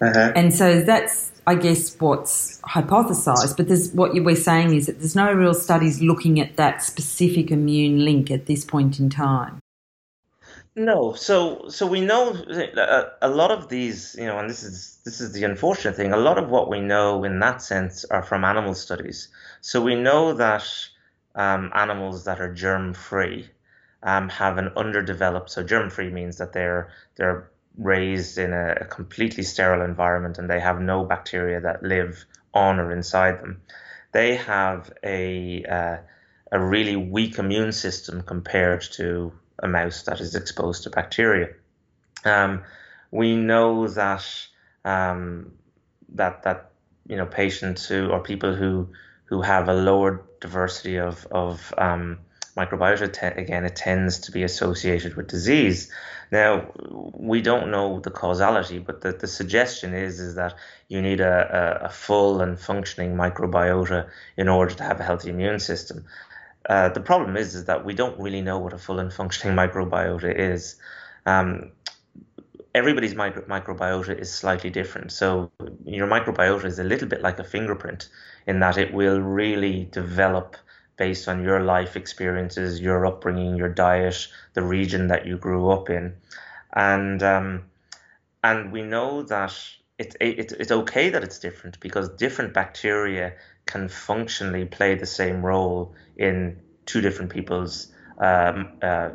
Uh-huh. 0.00 0.32
And 0.34 0.52
so 0.52 0.80
that's, 0.80 1.30
I 1.46 1.54
guess, 1.54 1.94
what's 2.00 2.60
hypothesized. 2.62 3.56
But 3.56 3.68
there's, 3.68 3.92
what 3.92 4.12
we're 4.14 4.34
saying 4.34 4.74
is 4.74 4.86
that 4.86 4.98
there's 4.98 5.14
no 5.14 5.32
real 5.32 5.54
studies 5.54 6.00
looking 6.00 6.40
at 6.40 6.56
that 6.56 6.82
specific 6.82 7.50
immune 7.50 8.04
link 8.04 8.30
at 8.30 8.46
this 8.46 8.64
point 8.64 8.98
in 8.98 9.08
time. 9.08 9.60
No, 10.76 11.12
so 11.14 11.68
so 11.68 11.86
we 11.86 12.00
know 12.00 12.30
a, 12.32 13.06
a 13.22 13.28
lot 13.28 13.50
of 13.52 13.68
these, 13.68 14.14
you 14.18 14.26
know, 14.26 14.38
and 14.38 14.48
this 14.50 14.62
is 14.64 14.98
this 15.04 15.20
is 15.20 15.32
the 15.32 15.44
unfortunate 15.44 15.96
thing. 15.96 16.12
A 16.12 16.16
lot 16.16 16.38
of 16.38 16.48
what 16.48 16.68
we 16.68 16.80
know 16.80 17.22
in 17.24 17.38
that 17.40 17.62
sense 17.62 18.04
are 18.06 18.22
from 18.22 18.44
animal 18.44 18.74
studies. 18.74 19.28
So 19.60 19.80
we 19.80 19.94
know 19.94 20.32
that 20.34 20.64
um, 21.36 21.70
animals 21.74 22.24
that 22.24 22.40
are 22.40 22.52
germ 22.52 22.92
free 22.94 23.50
um, 24.02 24.28
have 24.28 24.58
an 24.58 24.68
underdeveloped. 24.76 25.50
So 25.50 25.62
germ 25.62 25.90
free 25.90 26.10
means 26.10 26.38
that 26.38 26.52
they're 26.52 26.90
they're 27.16 27.50
raised 27.78 28.38
in 28.38 28.52
a, 28.52 28.74
a 28.80 28.84
completely 28.84 29.42
sterile 29.44 29.82
environment 29.84 30.38
and 30.38 30.48
they 30.50 30.60
have 30.60 30.80
no 30.80 31.04
bacteria 31.04 31.60
that 31.60 31.82
live 31.84 32.24
on 32.52 32.80
or 32.80 32.92
inside 32.92 33.40
them. 33.40 33.60
They 34.12 34.36
have 34.36 34.92
a 35.04 35.64
uh, 35.64 35.96
a 36.50 36.60
really 36.60 36.96
weak 36.96 37.38
immune 37.38 37.72
system 37.72 38.22
compared 38.22 38.82
to 38.92 39.32
a 39.64 39.68
mouse 39.68 40.02
that 40.02 40.20
is 40.20 40.34
exposed 40.34 40.84
to 40.84 40.90
bacteria. 40.90 41.48
Um, 42.24 42.62
we 43.10 43.36
know 43.36 43.88
that 43.88 44.24
um, 44.84 45.52
that 46.10 46.42
that 46.44 46.70
you 47.06 47.16
know 47.16 47.26
patients 47.26 47.86
who 47.86 48.10
or 48.10 48.20
people 48.20 48.54
who 48.54 48.88
who 49.24 49.40
have 49.42 49.68
a 49.68 49.74
lower 49.74 50.24
diversity 50.40 50.98
of 50.98 51.26
of 51.30 51.74
um, 51.78 52.18
microbiota 52.56 53.12
te- 53.12 53.40
again 53.40 53.64
it 53.64 53.76
tends 53.76 54.20
to 54.20 54.32
be 54.32 54.42
associated 54.42 55.14
with 55.16 55.28
disease. 55.28 55.90
Now 56.30 56.72
we 57.12 57.40
don't 57.40 57.70
know 57.70 58.00
the 58.00 58.10
causality, 58.10 58.78
but 58.78 59.00
the, 59.00 59.12
the 59.12 59.26
suggestion 59.26 59.94
is 59.94 60.20
is 60.20 60.34
that 60.34 60.54
you 60.88 61.00
need 61.00 61.20
a, 61.20 61.80
a, 61.82 61.86
a 61.86 61.88
full 61.88 62.40
and 62.40 62.58
functioning 62.58 63.14
microbiota 63.16 64.08
in 64.36 64.48
order 64.48 64.74
to 64.74 64.82
have 64.82 65.00
a 65.00 65.04
healthy 65.04 65.30
immune 65.30 65.60
system. 65.60 66.04
Uh, 66.68 66.88
the 66.88 67.00
problem 67.00 67.36
is, 67.36 67.54
is 67.54 67.66
that 67.66 67.84
we 67.84 67.94
don't 67.94 68.18
really 68.18 68.40
know 68.40 68.58
what 68.58 68.72
a 68.72 68.78
full 68.78 68.98
and 68.98 69.12
functioning 69.12 69.56
microbiota 69.56 70.34
is. 70.34 70.76
Um, 71.26 71.72
everybody's 72.74 73.14
micro- 73.14 73.44
microbiota 73.44 74.18
is 74.18 74.32
slightly 74.32 74.70
different. 74.70 75.12
So 75.12 75.50
your 75.84 76.08
microbiota 76.08 76.64
is 76.64 76.78
a 76.78 76.84
little 76.84 77.08
bit 77.08 77.22
like 77.22 77.38
a 77.38 77.44
fingerprint 77.44 78.08
in 78.46 78.60
that 78.60 78.78
it 78.78 78.92
will 78.92 79.20
really 79.20 79.88
develop 79.92 80.56
based 80.96 81.28
on 81.28 81.42
your 81.42 81.60
life 81.60 81.96
experiences, 81.96 82.80
your 82.80 83.06
upbringing, 83.06 83.56
your 83.56 83.68
diet, 83.68 84.28
the 84.54 84.62
region 84.62 85.08
that 85.08 85.26
you 85.26 85.36
grew 85.36 85.70
up 85.70 85.90
in, 85.90 86.14
and 86.72 87.22
um, 87.22 87.64
and 88.42 88.70
we 88.70 88.82
know 88.82 89.22
that 89.24 89.58
it's 89.98 90.16
it, 90.20 90.52
it's 90.52 90.70
okay 90.70 91.10
that 91.10 91.24
it's 91.24 91.38
different 91.38 91.80
because 91.80 92.08
different 92.10 92.54
bacteria 92.54 93.32
can 93.66 93.88
functionally 93.88 94.64
play 94.64 94.94
the 94.94 95.06
same 95.06 95.44
role 95.44 95.94
in 96.16 96.58
two 96.86 97.00
different 97.00 97.30
people's 97.32 97.92
um, 98.18 98.68
uh, 98.82 99.10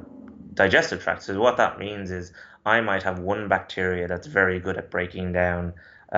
digestive 0.54 1.02
tracts. 1.02 1.26
So 1.26 1.40
what 1.40 1.58
that 1.58 1.80
means 1.80 2.12
is 2.12 2.34
I 2.66 2.82
might 2.82 3.04
have 3.04 3.20
one 3.20 3.48
bacteria 3.48 4.08
that's 4.08 4.28
very 4.28 4.60
good 4.60 4.78
at 4.78 4.92
breaking 4.92 5.34
down 5.34 5.74
uh, 6.14 6.18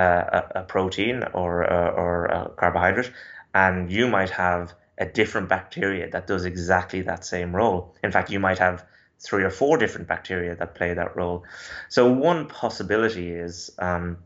a, 0.56 0.60
a, 0.60 0.64
protein 0.64 1.24
or 1.34 1.72
uh, 1.72 1.92
or 1.92 2.26
a 2.26 2.50
carbohydrate, 2.56 3.12
and 3.54 3.92
you 3.92 4.08
might 4.08 4.30
have 4.30 4.74
a 4.98 5.06
different 5.06 5.50
bacteria 5.50 6.10
that 6.10 6.28
does 6.28 6.46
exactly 6.46 7.02
that 7.02 7.26
same 7.26 7.56
role. 7.56 7.96
In 8.04 8.12
fact, 8.12 8.30
you 8.30 8.40
might 8.40 8.60
have 8.60 8.86
three 9.20 9.44
or 9.44 9.50
four 9.50 9.78
different 9.78 10.08
bacteria 10.08 10.56
that 10.56 10.76
play 10.76 10.94
that 10.94 11.16
role. 11.16 11.44
So 11.90 12.12
one 12.12 12.48
possibility 12.48 13.30
is 13.30 13.70
um, 13.80 14.18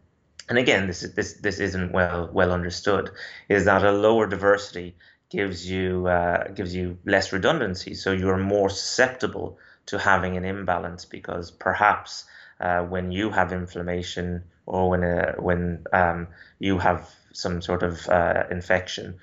and 0.48 0.58
again, 0.58 0.88
this 0.88 1.04
is 1.04 1.14
this 1.16 1.34
this 1.34 1.60
isn't 1.60 1.92
well 1.92 2.30
well 2.32 2.52
understood, 2.52 3.10
is 3.50 3.66
that 3.66 3.84
a 3.84 3.92
lower 3.92 4.28
diversity 4.28 4.96
gives 5.30 5.70
you 5.70 6.08
uh, 6.08 6.48
gives 6.50 6.76
you 6.76 6.98
less 7.06 7.34
redundancy, 7.34 7.94
so 7.94 8.12
you're 8.12 8.38
more 8.38 8.70
susceptible 8.70 9.58
to 9.88 10.00
having 10.00 10.38
an 10.38 10.46
imbalance 10.46 11.06
because 11.06 11.52
perhaps 11.52 12.26
uh, 12.60 12.82
when 12.82 13.12
you 13.12 13.30
have 13.30 13.52
inflammation 13.52 14.44
or 14.66 14.90
when 14.90 15.04
uh, 15.04 15.34
when 15.38 15.86
um, 15.94 16.28
you 16.60 16.78
have 16.80 17.14
some 17.34 17.62
sort 17.62 17.84
of 17.84 18.08
uh, 18.08 18.44
infection, 18.50 19.16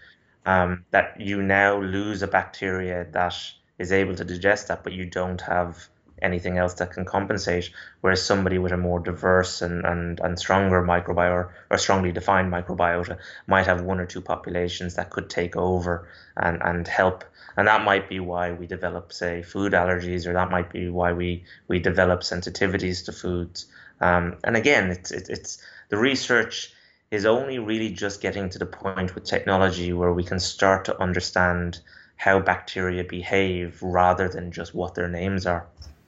um, 0.47 0.85
that 0.91 1.21
you 1.21 1.43
now 1.43 1.81
lose 1.81 2.23
a 2.23 2.27
bacteria 2.27 3.07
that 3.13 3.35
is 3.79 3.93
able 3.93 4.15
to 4.15 4.25
digest 4.25 4.69
that, 4.69 4.85
but 4.85 4.93
you 4.93 5.05
don't 5.07 5.41
have 5.41 5.89
anything 6.23 6.59
else 6.59 6.75
that 6.75 6.93
can 6.93 7.05
compensate. 7.05 7.71
Whereas 8.01 8.25
somebody 8.25 8.59
with 8.59 8.73
a 8.73 8.77
more 8.77 9.01
diverse 9.01 9.63
and, 9.63 9.85
and, 9.85 10.21
and 10.21 10.39
stronger 10.39 10.83
microbiota 10.83 11.51
or 11.71 11.79
strongly 11.79 12.13
defined 12.13 12.53
microbiota 12.53 13.19
might 13.47 13.67
have 13.67 13.83
one 13.83 14.01
or 14.01 14.07
two 14.07 14.21
populations 14.21 14.95
that 14.95 15.11
could 15.11 15.29
take 15.29 15.57
over 15.57 16.09
and, 16.37 16.63
and 16.63 16.89
help. 16.89 17.25
And 17.57 17.69
that 17.69 17.85
might 17.85 18.09
be 18.09 18.21
why 18.21 18.53
we 18.53 18.67
develop, 18.67 19.13
say, 19.13 19.43
food 19.43 19.73
allergies, 19.73 20.27
or 20.27 20.33
that 20.33 20.51
might 20.51 20.73
be 20.73 20.89
why 20.89 21.13
we, 21.13 21.45
we 21.69 21.79
develop 21.79 22.21
sensitivities 22.21 23.05
to 23.05 23.13
foods. 23.13 23.67
Um, 24.01 24.37
and 24.43 24.57
again, 24.57 24.91
it's, 24.91 25.11
it, 25.11 25.29
it's 25.29 25.63
the 25.91 25.99
research 25.99 26.73
is 27.11 27.27
only 27.27 27.59
really 27.59 27.91
just 27.91 28.23
getting 28.23 28.49
to 28.49 28.59
the 28.59 28.67
point 28.67 29.15
with 29.15 29.25
technology 29.25 29.93
where 29.93 30.13
we 30.13 30.25
can 30.25 30.41
start 30.41 30.87
to 30.87 30.99
understand 30.99 31.79
how 32.17 32.41
bacteria 32.41 33.05
behave 33.05 33.83
rather 33.83 34.29
than 34.29 34.51
just 34.51 34.75
what 34.75 34.95
their 34.95 35.09
names 35.09 35.45
are. 35.45 35.67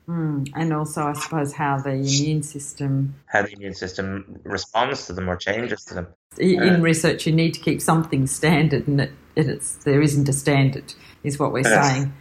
Mm, 0.08 0.50
and 0.54 0.72
also, 0.72 1.02
I 1.02 1.14
suppose, 1.14 1.54
how 1.54 1.78
the 1.78 1.92
immune 1.92 2.42
system 2.42 3.14
how 3.26 3.42
the 3.42 3.52
immune 3.52 3.72
system 3.72 4.38
responds 4.44 5.06
to 5.06 5.14
them 5.14 5.30
or 5.30 5.36
changes 5.36 5.84
to 5.86 5.94
them. 5.94 6.06
In 6.38 6.76
uh, 6.76 6.78
research, 6.80 7.26
you 7.26 7.32
need 7.32 7.54
to 7.54 7.60
keep 7.60 7.80
something 7.80 8.26
standard, 8.26 8.86
and 8.86 9.00
it, 9.00 9.12
it's 9.34 9.76
there 9.76 10.02
isn't 10.02 10.28
a 10.28 10.32
standard, 10.32 10.92
is 11.22 11.38
what 11.38 11.52
we're 11.52 11.60
yes. 11.60 11.90
saying. 11.90 12.12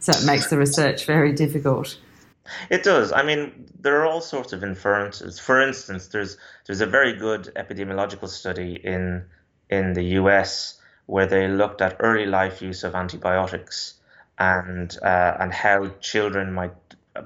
So 0.00 0.12
it 0.12 0.24
makes 0.24 0.50
the 0.50 0.58
research 0.58 1.06
very 1.06 1.32
difficult. 1.32 1.96
It 2.70 2.82
does. 2.82 3.12
I 3.12 3.22
mean, 3.22 3.66
there 3.78 4.00
are 4.00 4.06
all 4.06 4.20
sorts 4.20 4.52
of 4.52 4.64
inferences. 4.64 5.38
For 5.38 5.60
instance, 5.60 6.08
there's 6.08 6.36
there's 6.66 6.80
a 6.80 6.86
very 6.86 7.12
good 7.14 7.52
epidemiological 7.54 8.28
study 8.28 8.80
in 8.82 9.26
in 9.70 9.92
the 9.92 10.04
U.S. 10.20 10.80
where 11.06 11.26
they 11.26 11.46
looked 11.46 11.80
at 11.80 11.96
early 12.00 12.26
life 12.26 12.62
use 12.62 12.82
of 12.82 12.96
antibiotics 12.96 13.94
and 14.38 14.98
uh, 15.02 15.36
and 15.38 15.52
how 15.52 15.88
children 16.00 16.52
might 16.52 16.74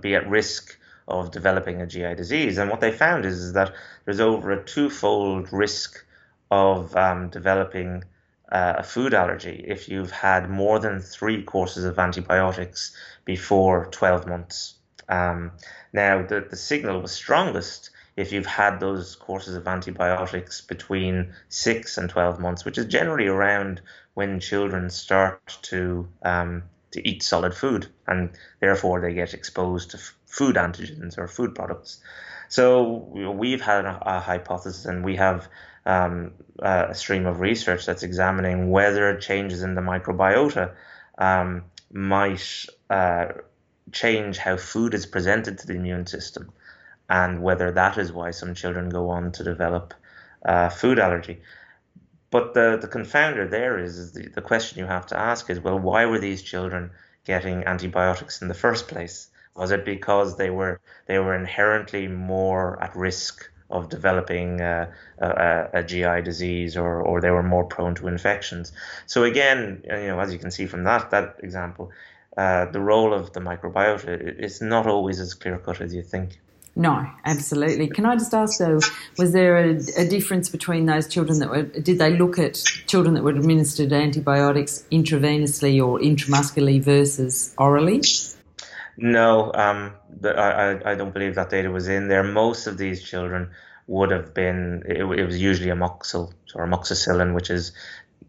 be 0.01 0.15
at 0.15 0.29
risk 0.29 0.79
of 1.09 1.31
developing 1.31 1.81
a 1.81 1.87
GI 1.87 2.15
disease. 2.15 2.59
And 2.59 2.71
what 2.71 2.81
they 2.81 2.93
found 2.93 3.25
is, 3.25 3.39
is 3.39 3.53
that 3.53 3.73
there's 4.05 4.21
over 4.21 4.53
a 4.53 4.65
twofold 4.65 5.53
risk 5.53 6.05
of 6.51 6.95
um, 6.97 7.29
developing 7.29 8.05
uh, 8.51 8.75
a 8.79 8.83
food 8.83 9.15
allergy 9.15 9.65
if 9.67 9.89
you've 9.89 10.11
had 10.11 10.49
more 10.49 10.79
than 10.79 11.01
three 11.01 11.43
courses 11.43 11.85
of 11.85 11.99
antibiotics 11.99 12.97
before 13.25 13.87
12 13.87 14.27
months. 14.27 14.75
Um, 15.09 15.53
now, 15.93 16.25
the, 16.25 16.47
the 16.49 16.57
signal 16.57 17.01
was 17.01 17.13
strongest 17.13 17.91
if 18.17 18.33
you've 18.33 18.47
had 18.47 18.81
those 18.81 19.15
courses 19.15 19.57
of 19.57 19.69
antibiotics 19.69 20.61
between 20.61 21.35
6 21.49 21.99
and 21.99 22.09
12 22.09 22.41
months, 22.41 22.65
which 22.65 22.79
is 22.79 22.87
generally 22.87 23.27
around 23.27 23.81
when 24.15 24.41
children 24.41 24.89
start 24.91 25.59
to 25.63 26.09
um, 26.23 26.63
to 26.93 27.09
eat 27.09 27.23
solid 27.23 27.55
food, 27.55 27.89
and 28.07 28.31
therefore 28.61 29.01
they 29.01 29.15
get 29.15 29.35
exposed 29.35 29.91
to 29.91 29.99
food 30.27 30.57
antigens 30.57 31.19
or 31.19 31.27
food 31.27 31.55
products. 31.55 32.01
So 32.49 32.93
we've 33.37 33.61
had 33.61 33.85
a, 33.85 34.17
a 34.17 34.21
hypothesis, 34.21 34.85
and 34.85 35.05
we 35.05 35.17
have 35.17 35.49
um, 35.85 36.33
a 36.59 36.95
stream 36.95 37.27
of 37.27 37.41
research 37.41 37.87
that's 37.87 38.03
examining 38.03 38.71
whether 38.71 39.17
changes 39.19 39.63
in 39.63 39.75
the 39.75 39.81
microbiota 39.81 40.73
um, 41.19 41.65
might 41.93 42.67
uh, 42.91 43.27
change 43.93 44.39
how 44.39 44.57
food 44.57 44.95
is 44.95 45.07
presented 45.07 45.59
to 45.59 45.67
the 45.67 45.75
immune 45.75 46.07
system, 46.07 46.53
and 47.09 47.43
whether 47.43 47.73
that 47.73 47.99
is 47.99 48.13
why 48.13 48.31
some 48.31 48.55
children 48.55 48.89
go 48.89 49.11
on 49.11 49.33
to 49.33 49.45
develop 49.45 49.95
uh, 50.45 50.69
food 50.69 50.99
allergy. 50.99 51.41
But 52.37 52.53
the, 52.53 52.77
the 52.79 52.87
confounder 52.87 53.49
there 53.49 53.79
is, 53.79 53.97
is 53.97 54.13
the, 54.13 54.29
the 54.29 54.43
question 54.43 54.79
you 54.79 54.85
have 54.85 55.07
to 55.07 55.19
ask 55.19 55.49
is 55.49 55.59
well, 55.59 55.79
why 55.79 56.05
were 56.05 56.19
these 56.19 56.43
children 56.43 56.91
getting 57.25 57.65
antibiotics 57.65 58.43
in 58.43 58.49
the 58.49 58.61
first 58.67 58.89
place? 58.89 59.31
Was 59.55 59.71
it 59.71 59.87
because 59.87 60.37
they 60.37 60.51
were 60.51 60.79
they 61.07 61.19
were 61.19 61.35
inherently 61.35 62.09
more 62.09 62.79
at 62.83 62.95
risk 62.95 63.51
of 63.71 63.89
developing 63.89 64.61
uh, 64.61 64.93
a, 65.19 65.81
a, 65.81 65.83
GI 65.83 66.21
disease 66.31 66.77
or, 66.77 67.01
or 67.01 67.23
they 67.23 67.31
were 67.31 67.43
more 67.43 67.65
prone 67.65 67.95
to 67.95 68.07
infections? 68.07 68.71
So 69.07 69.25
again, 69.25 69.83
you 69.85 70.09
know, 70.09 70.21
as 70.21 70.31
you 70.31 70.39
can 70.39 70.51
see 70.51 70.67
from 70.67 70.85
that 70.85 71.11
that 71.13 71.37
example, 71.43 71.91
uh, 72.37 72.67
the 72.67 72.81
role 72.81 73.15
of 73.15 73.33
the 73.33 73.41
microbiota 73.41 74.39
is 74.39 74.61
not 74.61 74.87
always 74.87 75.21
as 75.21 75.33
clear 75.33 75.57
cut 75.57 75.81
as 75.81 75.95
you 75.95 76.03
think. 76.03 76.39
No, 76.79 77.11
absolutely. 77.25 77.89
Can 77.89 78.05
I 78.05 78.17
just 78.17 78.35
ask 78.35 78.59
though, 78.59 78.81
was 79.17 79.33
there 79.33 79.57
a, 79.57 79.81
a, 79.97 80.07
difference 80.07 80.51
between 80.51 80.85
those 80.85 81.09
children 81.09 81.39
that 81.39 81.49
were, 81.49 81.63
did 81.63 81.99
they 81.99 82.15
look 82.19 82.39
at 82.39 82.63
children 82.87 83.15
that 83.15 83.25
were 83.25 83.31
administered 83.31 83.95
antibiotics 83.95 84.85
intravenously 84.93 85.83
or 85.83 85.99
intramuscularly 85.99 86.83
versus 86.83 87.55
orally? 87.57 88.03
No, 88.99 89.53
um, 89.55 89.95
I, 90.23 90.79
I 90.85 90.95
don't 90.95 91.15
believe 91.15 91.35
that 91.37 91.49
data 91.49 91.71
was 91.71 91.89
in 91.89 92.09
there. 92.09 92.23
Most 92.23 92.67
of 92.67 92.77
these 92.77 93.03
children 93.03 93.51
would 93.87 94.11
have 94.11 94.35
been, 94.35 94.83
it, 94.87 94.99
it 94.99 95.25
was 95.25 95.41
usually 95.41 95.71
amoxil 95.71 96.35
or 96.55 96.67
amoxicillin, 96.67 97.35
which 97.35 97.49
is 97.49 97.73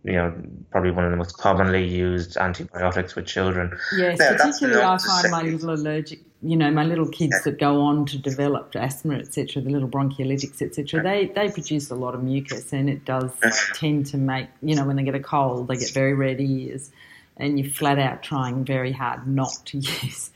you 0.03 0.13
know, 0.13 0.33
probably 0.71 0.91
one 0.91 1.03
of 1.03 1.11
the 1.11 1.17
most 1.17 1.37
commonly 1.37 1.85
used 1.85 2.37
antibiotics 2.37 3.15
with 3.15 3.25
children. 3.25 3.77
Yes, 3.97 4.19
now, 4.19 4.37
particularly 4.37 4.81
I 4.81 4.97
find 4.97 5.31
my 5.31 5.41
little 5.41 5.71
allergic, 5.71 6.19
you 6.41 6.55
know, 6.55 6.69
my 6.69 6.83
little 6.83 7.07
kids 7.07 7.43
that 7.43 7.59
go 7.59 7.81
on 7.81 8.05
to 8.05 8.17
develop 8.17 8.75
asthma, 8.75 9.15
etc., 9.15 9.61
the 9.61 9.69
little 9.69 9.89
bronchiolitics, 9.89 10.61
etc., 10.61 11.01
they, 11.01 11.31
they 11.33 11.49
produce 11.49 11.89
a 11.89 11.95
lot 11.95 12.13
of 12.13 12.23
mucus 12.23 12.71
and 12.73 12.89
it 12.89 13.05
does 13.05 13.31
tend 13.73 14.05
to 14.07 14.17
make, 14.17 14.47
you 14.61 14.75
know, 14.75 14.85
when 14.85 14.95
they 14.95 15.03
get 15.03 15.15
a 15.15 15.19
cold, 15.19 15.67
they 15.67 15.77
get 15.77 15.91
very 15.91 16.13
red 16.13 16.39
ears 16.39 16.91
and 17.37 17.59
you're 17.59 17.69
flat 17.69 17.97
out 17.97 18.21
trying 18.21 18.65
very 18.65 18.91
hard 18.91 19.27
not 19.27 19.53
to 19.65 19.77
use 20.03 20.31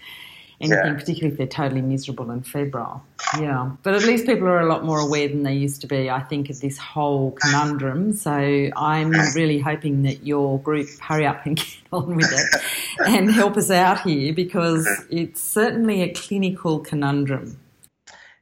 anything, 0.62 0.94
yeah. 0.94 0.94
particularly 0.94 1.32
if 1.32 1.38
they're 1.38 1.48
totally 1.48 1.82
miserable 1.82 2.30
and 2.30 2.46
febrile. 2.46 3.04
Yeah, 3.40 3.72
but 3.84 3.94
at 3.94 4.04
least 4.04 4.26
people 4.26 4.48
are 4.48 4.60
a 4.60 4.68
lot 4.68 4.84
more 4.84 5.00
aware 5.00 5.28
than 5.28 5.44
they 5.44 5.54
used 5.54 5.82
to 5.82 5.88
be, 5.88 6.10
I 6.10 6.22
think, 6.22 6.50
of 6.50 6.60
this 6.60 6.78
whole 6.78 7.32
conundrum. 7.32 8.14
So 8.14 8.32
I'm 8.32 9.12
really 9.36 9.60
hoping 9.60 10.04
that 10.04 10.26
your 10.26 10.60
group 10.60 10.88
hurry 11.00 11.26
up 11.26 11.46
and 11.46 11.56
get 11.58 11.78
on 11.92 12.16
with 12.16 12.32
it 12.32 12.62
and 13.08 13.32
help 13.32 13.58
us 13.58 13.72
out 13.72 14.02
here 14.02 14.34
because 14.34 14.88
it's 15.10 15.42
certainly 15.42 16.02
a 16.02 16.14
clinical 16.14 16.80
conundrum. 16.80 17.58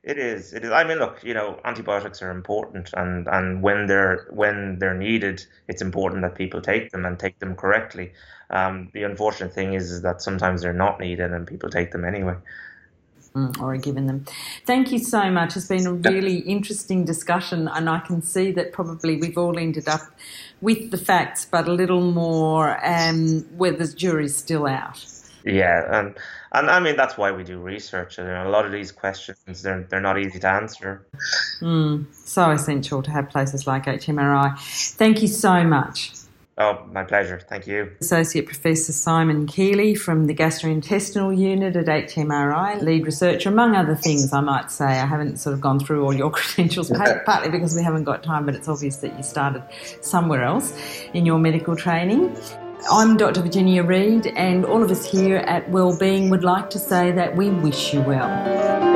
It 0.01 0.17
is. 0.17 0.53
It 0.53 0.63
is. 0.63 0.71
I 0.71 0.85
mean, 0.85 0.97
look, 0.97 1.23
you 1.23 1.33
know, 1.33 1.59
antibiotics 1.65 2.21
are 2.21 2.31
important, 2.31 2.89
and, 2.95 3.27
and 3.27 3.61
when 3.61 3.85
they're 3.85 4.27
when 4.31 4.79
they're 4.79 4.97
needed, 4.97 5.45
it's 5.67 5.81
important 5.81 6.21
that 6.21 6.35
people 6.35 6.61
take 6.61 6.91
them 6.91 7.05
and 7.05 7.19
take 7.19 7.37
them 7.39 7.55
correctly. 7.55 8.13
Um, 8.49 8.89
the 8.93 9.03
unfortunate 9.03 9.53
thing 9.53 9.73
is, 9.73 9.91
is 9.91 10.01
that 10.01 10.21
sometimes 10.21 10.61
they're 10.61 10.73
not 10.73 10.99
needed, 10.99 11.31
and 11.31 11.47
people 11.47 11.69
take 11.69 11.91
them 11.91 12.05
anyway. 12.05 12.35
Mm, 13.35 13.61
or 13.61 13.77
given 13.77 14.07
them. 14.07 14.25
Thank 14.65 14.91
you 14.91 14.97
so 14.97 15.29
much. 15.29 15.55
It's 15.55 15.67
been 15.67 15.85
a 15.85 15.93
really 15.93 16.37
interesting 16.39 17.05
discussion, 17.05 17.67
and 17.67 17.87
I 17.87 17.99
can 17.99 18.23
see 18.23 18.51
that 18.53 18.73
probably 18.73 19.17
we've 19.17 19.37
all 19.37 19.59
ended 19.59 19.87
up 19.87 20.01
with 20.61 20.89
the 20.89 20.97
facts, 20.97 21.45
but 21.45 21.67
a 21.67 21.71
little 21.71 22.01
more 22.01 22.83
um, 22.83 23.41
where 23.55 23.71
the 23.71 23.87
jury's 23.87 24.35
still 24.35 24.65
out. 24.65 25.05
Yeah, 25.45 25.99
and 25.99 26.15
and 26.51 26.69
I 26.69 26.79
mean 26.79 26.95
that's 26.95 27.17
why 27.17 27.31
we 27.31 27.43
do 27.43 27.59
research. 27.59 28.17
And 28.17 28.27
a 28.27 28.49
lot 28.49 28.65
of 28.65 28.71
these 28.71 28.91
questions 28.91 29.61
they're 29.61 29.85
they're 29.89 30.01
not 30.01 30.19
easy 30.19 30.39
to 30.39 30.49
answer. 30.49 31.07
Mm, 31.61 32.05
so 32.13 32.51
essential 32.51 33.01
to 33.03 33.11
have 33.11 33.29
places 33.29 33.67
like 33.67 33.85
HMRI. 33.85 34.57
Thank 34.95 35.21
you 35.21 35.27
so 35.27 35.63
much. 35.63 36.13
Oh, 36.61 36.85
my 36.91 37.05
pleasure. 37.05 37.39
Thank 37.39 37.67
you. 37.67 37.89
Associate 38.01 38.45
Professor 38.45 38.91
Simon 38.91 39.47
Keely 39.47 39.95
from 39.95 40.25
the 40.25 40.35
Gastrointestinal 40.35 41.37
Unit 41.37 41.77
at 41.77 41.85
HMRI, 41.85 42.81
lead 42.81 43.05
researcher, 43.05 43.47
among 43.47 43.77
other 43.77 43.95
things, 43.95 44.33
I 44.33 44.41
might 44.41 44.69
say. 44.69 44.83
I 44.83 45.05
haven't 45.05 45.37
sort 45.37 45.53
of 45.53 45.61
gone 45.61 45.79
through 45.79 46.03
all 46.03 46.13
your 46.13 46.29
credentials, 46.33 46.91
partly 46.91 47.49
because 47.49 47.75
we 47.75 47.81
haven't 47.81 48.03
got 48.03 48.23
time, 48.23 48.45
but 48.45 48.55
it's 48.55 48.67
obvious 48.67 48.97
that 48.97 49.15
you 49.15 49.23
started 49.23 49.63
somewhere 50.01 50.43
else 50.43 50.77
in 51.13 51.25
your 51.25 51.39
medical 51.39 51.77
training. 51.77 52.35
I'm 52.91 53.15
Dr. 53.15 53.41
Virginia 53.41 53.81
Reid, 53.81 54.27
and 54.27 54.65
all 54.65 54.83
of 54.83 54.91
us 54.91 55.09
here 55.09 55.37
at 55.37 55.69
Wellbeing 55.69 56.29
would 56.29 56.43
like 56.43 56.69
to 56.71 56.79
say 56.79 57.13
that 57.13 57.37
we 57.37 57.51
wish 57.51 57.93
you 57.93 58.01
well. 58.01 58.88